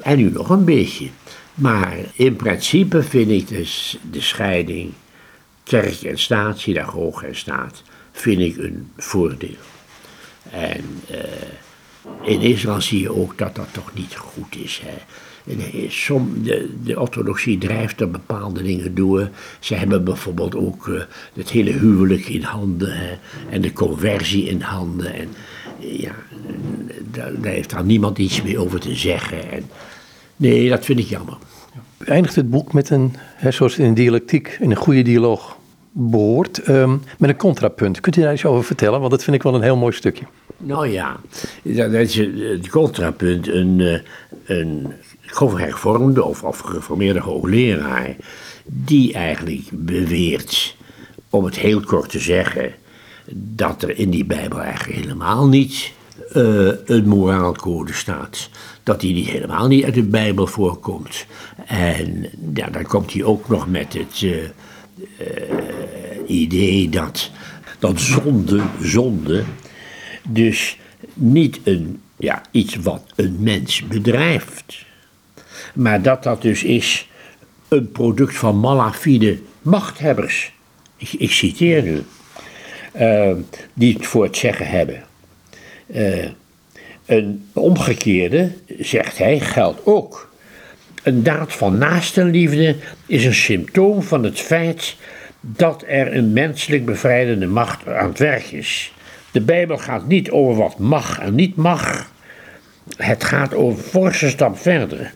[0.01, 1.09] En nu nog een beetje.
[1.55, 4.93] Maar in principe vind ik dus de scheiding
[5.63, 9.57] kerk en staat, synagoge en staat, vind ik een voordeel.
[10.49, 11.17] En uh,
[12.21, 14.81] in Israël zie je ook dat dat toch niet goed is.
[14.85, 14.93] Hè.
[15.89, 19.29] Som, de, de orthodoxie drijft er bepaalde dingen door.
[19.59, 21.01] Ze hebben bijvoorbeeld ook uh,
[21.33, 25.13] het hele huwelijk in handen en de conversie in handen.
[25.13, 25.27] En
[25.79, 26.15] ja,
[27.11, 29.51] daar, heeft daar niemand iets meer over te zeggen.
[29.51, 29.63] En,
[30.35, 31.37] nee, dat vind ik jammer.
[31.97, 33.15] Eindigt het boek met een,
[33.49, 35.57] zoals in dialectiek, in een goede dialoog
[35.91, 37.99] behoort, um, met een contrapunt.
[37.99, 38.99] Kunt u daar iets over vertellen?
[38.99, 40.25] Want dat vind ik wel een heel mooi stukje.
[40.57, 41.19] Nou ja,
[41.63, 43.47] dat is het contrapunt.
[43.47, 43.99] Een, eh,
[44.57, 46.87] een gevormde of, of
[47.19, 48.15] hoogleraar,
[48.65, 50.75] die eigenlijk beweert,
[51.29, 52.73] om het heel kort te zeggen,
[53.33, 55.91] dat er in die Bijbel eigenlijk helemaal niet
[56.35, 58.49] uh, een moraalcode staat.
[58.83, 61.25] Dat die niet helemaal niet uit de Bijbel voorkomt.
[61.65, 64.37] En ja, dan komt hij ook nog met het uh,
[66.25, 67.31] idee dat,
[67.79, 69.43] dat zonde, zonde,
[70.27, 70.77] dus
[71.13, 74.85] niet een, ja, iets wat een mens bedrijft.
[75.73, 77.09] Maar dat dat dus is
[77.67, 80.53] een product van malafide machthebbers.
[80.97, 82.03] Ik, citeer nu.
[82.99, 83.31] Uh,
[83.73, 85.03] die het voor het zeggen hebben.
[85.87, 86.25] Uh,
[87.05, 90.33] een omgekeerde, zegt hij, geldt ook.
[91.03, 94.95] Een daad van naastenliefde is een symptoom van het feit
[95.41, 98.93] dat er een menselijk bevrijdende macht aan het werk is.
[99.31, 102.11] De Bijbel gaat niet over wat mag en niet mag.
[102.97, 105.13] Het gaat over forse stap verder.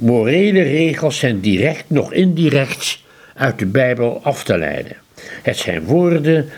[0.00, 3.00] Morele regels zijn direct, nog indirect,
[3.34, 4.96] uit de Bijbel af te leiden.
[5.42, 6.48] Het zijn woorden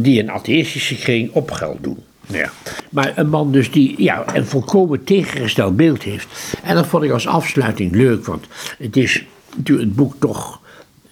[0.00, 1.98] die een atheïstische kring opgeld doen.
[2.26, 2.50] Ja.
[2.90, 6.56] Maar een man dus die ja, een volkomen tegengesteld beeld heeft.
[6.62, 8.46] En dat vond ik als afsluiting leuk, want
[8.78, 9.24] het is
[9.56, 10.60] natuurlijk het boek toch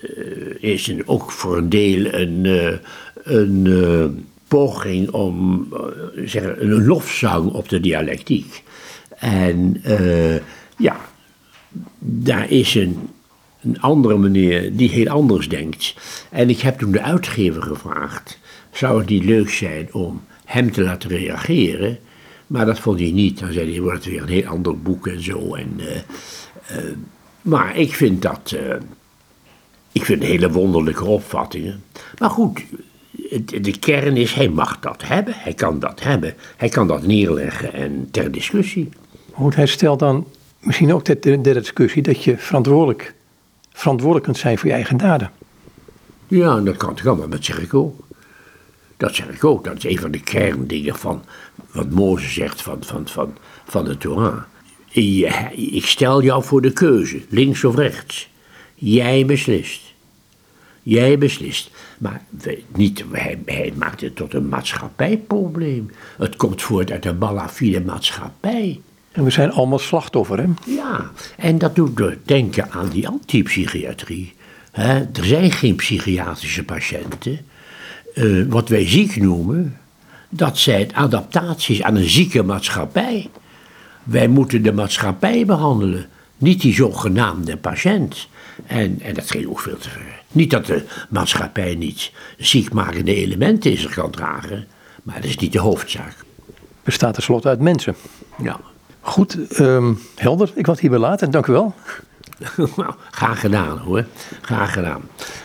[0.03, 2.47] uh, is ook voor een deel een,
[3.23, 4.05] een uh,
[4.49, 5.69] poging om
[6.25, 8.63] zeggen, een lofzang op de dialectiek.
[9.19, 9.83] En
[10.77, 10.97] ja,
[11.99, 13.09] daar is een,
[13.63, 15.95] een andere meneer die heel anders denkt.
[16.31, 18.39] En ik heb toen de uitgever gevraagd:
[18.73, 21.99] zou het niet leuk zijn om hem te laten reageren?
[22.47, 23.39] Maar dat vond hij niet.
[23.39, 25.55] Dan zei hij: wordt weer een heel ander boek en zo.
[25.55, 25.81] En,
[27.43, 28.57] maar ik vind dat.
[29.93, 31.83] Ik vind hele wonderlijke opvattingen.
[32.19, 32.65] Maar goed,
[33.63, 37.73] de kern is: hij mag dat hebben, hij kan dat hebben, hij kan dat neerleggen
[37.73, 38.89] en ter discussie.
[39.33, 40.27] Goed, hij stelt dan
[40.61, 43.15] misschien ook de, de discussie dat je verantwoordelijk,
[43.73, 45.31] verantwoordelijk kunt zijn voor je eigen daden.
[46.27, 48.01] Ja, dat kan toch maar dat zeg ik ook.
[48.97, 49.65] Dat zeg ik ook.
[49.65, 51.25] Dat is een van de kerndingen van
[51.73, 54.43] wat Mozes zegt van, van, van, van de Torah.
[55.55, 58.31] Ik stel jou voor de keuze, links of rechts.
[58.85, 59.81] Jij beslist.
[60.83, 61.71] Jij beslist.
[61.99, 62.23] Maar
[62.75, 65.91] niet, hij, hij maakt het tot een maatschappijprobleem.
[66.19, 68.81] Het komt voort uit een malafide maatschappij.
[69.13, 70.47] En we zijn allemaal slachtoffer, hè?
[70.67, 74.35] Ja, en dat doet me denken aan die antipsychiatrie.
[74.73, 77.39] er zijn geen psychiatrische patiënten.
[78.15, 79.79] Uh, wat wij ziek noemen,
[80.29, 83.31] dat zijn adaptaties aan een zieke maatschappij.
[84.03, 86.07] Wij moeten de maatschappij behandelen,
[86.43, 88.29] niet die zogenaamde patiënt.
[88.67, 90.23] En, en dat ging ook veel te ver.
[90.33, 94.67] Niet dat de maatschappij niet ziekmakende elementen in zich kan dragen,
[95.03, 96.15] maar dat is niet de hoofdzaak.
[96.83, 97.95] Bestaat tenslotte uit mensen.
[98.43, 98.61] Ja.
[99.01, 100.51] Goed, um, helder.
[100.55, 101.31] Ik was hierbij laten.
[101.31, 101.75] Dank u wel.
[102.77, 104.05] Nou, graag gedaan hoor.
[104.41, 105.03] Graag gedaan.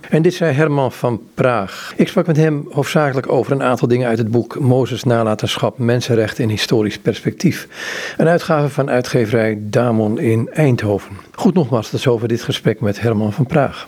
[0.10, 1.93] En dit zei Herman van Praag.
[1.95, 6.43] Ik sprak met hem hoofdzakelijk over een aantal dingen uit het boek Mozes Nalatenschap, Mensenrechten
[6.43, 7.68] in Historisch Perspectief.
[8.18, 11.18] Een uitgave van uitgeverij Damon in Eindhoven.
[11.32, 13.86] Goed nogmaals, dat is over dit gesprek met Herman van Praag.